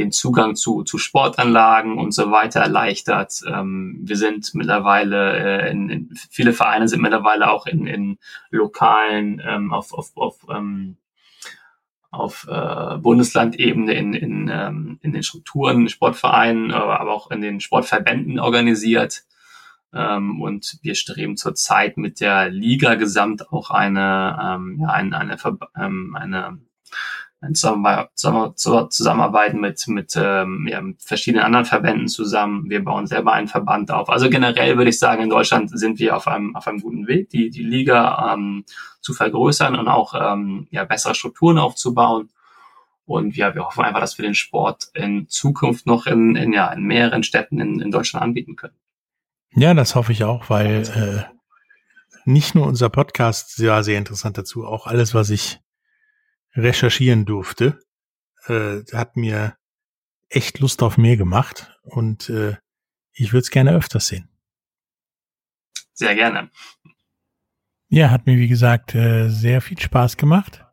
den 0.01 0.13
Zugang 0.13 0.57
zu, 0.57 0.83
zu 0.83 0.99
Sportanlagen 0.99 1.99
und 1.99 2.13
so 2.13 2.31
weiter 2.31 2.61
erleichtert. 2.61 3.41
Ähm, 3.47 4.01
wir 4.03 4.17
sind 4.17 4.55
mittlerweile, 4.55 5.63
äh, 5.63 5.71
in, 5.71 5.89
in, 5.91 6.11
viele 6.31 6.53
Vereine 6.53 6.89
sind 6.89 7.03
mittlerweile 7.03 7.51
auch 7.51 7.67
in, 7.67 7.87
in 7.87 8.19
lokalen, 8.51 9.41
ähm, 9.47 9.73
auf, 9.73 9.93
auf, 9.93 10.17
auf 10.17 10.39
ähm, 10.51 10.97
auf 12.11 12.47
äh, 12.51 12.99
Bundeslandebene 12.99 13.95
in, 13.95 14.15
in, 14.15 14.51
ähm, 14.53 14.99
in 15.01 15.13
den 15.13 15.23
Strukturen, 15.23 15.89
Sportvereinen, 15.89 16.71
äh, 16.71 16.75
aber 16.75 17.13
auch 17.13 17.31
in 17.31 17.41
den 17.41 17.61
Sportverbänden 17.61 18.41
organisiert. 18.41 19.23
Ähm, 19.93 20.41
und 20.41 20.79
wir 20.83 20.95
streben 20.95 21.37
zurzeit 21.37 21.97
mit 21.97 22.21
der 22.21 22.51
Liga 22.51 22.97
gesamt 22.97 23.53
auch 23.53 23.71
eine, 23.71 24.39
ähm, 24.43 24.79
ja, 24.81 24.89
eine, 24.89 25.19
eine, 25.19 25.37
ähm, 25.77 26.17
eine 26.19 26.59
zusammenarbeiten 27.55 29.61
mit, 29.61 29.87
mit, 29.89 30.15
ähm, 30.17 30.69
ja, 30.71 30.81
mit 30.81 31.03
verschiedenen 31.03 31.45
anderen 31.45 31.65
Verbänden 31.65 32.09
zusammen. 32.09 32.69
Wir 32.69 32.85
bauen 32.85 33.07
selber 33.07 33.33
einen 33.33 33.49
Verband 33.49 33.91
auf. 33.91 34.11
Also 34.11 34.29
generell 34.29 34.77
würde 34.77 34.91
ich 34.91 34.99
sagen, 34.99 35.23
in 35.23 35.31
Deutschland 35.31 35.71
sind 35.79 35.99
wir 35.99 36.17
auf 36.17 36.29
einem, 36.29 36.55
auf 36.55 36.67
einem 36.67 36.81
guten 36.81 37.07
Weg, 37.07 37.31
die, 37.31 37.51
die 37.51 37.63
Liga 37.63 38.35
ähm, 38.35 38.65
zu 39.01 39.15
vergrößern 39.15 39.75
und 39.75 39.89
auch 39.89 40.15
ähm, 40.15 40.69
ja, 40.71 40.85
bessere 40.85 41.15
Strukturen 41.15 41.59
aufzubauen. 41.59 42.31
Und 43.07 43.37
ja, 43.37 43.55
wir 43.55 43.65
hoffen 43.65 43.85
einfach, 43.85 44.01
dass 44.01 44.19
wir 44.19 44.23
den 44.23 44.35
Sport 44.35 44.91
in 44.95 45.27
Zukunft 45.29 45.87
noch 45.87 46.07
in, 46.07 46.37
in, 46.37 46.53
ja, 46.53 46.71
in 46.73 46.85
mehreren 46.85 47.23
Städten 47.23 47.59
in, 47.59 47.81
in 47.81 47.91
Deutschland 47.91 48.23
anbieten 48.23 48.55
können. 48.55 48.77
Ja, 49.53 49.75
das 49.75 49.95
hoffe 49.95 50.13
ich 50.13 50.25
auch, 50.25 50.49
weil 50.49 50.83
äh, 50.83 51.25
nicht 52.25 52.55
nur 52.55 52.67
unser 52.67 52.89
Podcast 52.89 53.63
war 53.65 53.83
sehr 53.83 53.99
interessant 53.99 54.39
dazu, 54.39 54.67
auch 54.67 54.87
alles, 54.87 55.15
was 55.15 55.31
ich 55.31 55.61
recherchieren 56.55 57.25
durfte, 57.25 57.81
äh, 58.47 58.81
hat 58.93 59.17
mir 59.17 59.57
echt 60.29 60.61
Lust 60.61 60.83
auf 60.83 60.97
mehr 60.99 61.17
gemacht 61.17 61.79
und 61.83 62.29
äh, 62.31 62.57
ich 63.13 63.33
würde 63.33 63.43
es 63.43 63.51
gerne 63.51 63.75
öfters 63.75 64.07
sehen. 64.07 64.29
Sehr 65.93 66.15
gerne. 66.15 66.51
Ja, 67.89 68.11
hat 68.11 68.27
mir 68.27 68.39
wie 68.39 68.49
gesagt 68.49 68.95
äh, 68.95 69.29
sehr 69.29 69.61
viel 69.61 69.79
Spaß 69.79 70.17
gemacht. 70.17 70.65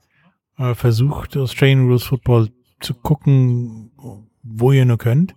Äh, 0.58 0.76
versucht 0.76 1.36
Australian 1.36 1.88
Rules 1.88 2.04
Football 2.04 2.50
zu 2.80 2.94
gucken, 2.94 3.92
wo 4.44 4.72
ihr 4.72 4.86
nur 4.86 5.00
könnt. 5.00 5.36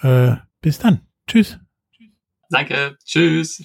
Äh, 0.00 0.36
bis 0.60 0.78
dann. 0.78 1.06
Tschüss. 1.26 1.58
Danke. 2.50 2.96
Tschüss. 3.04 3.64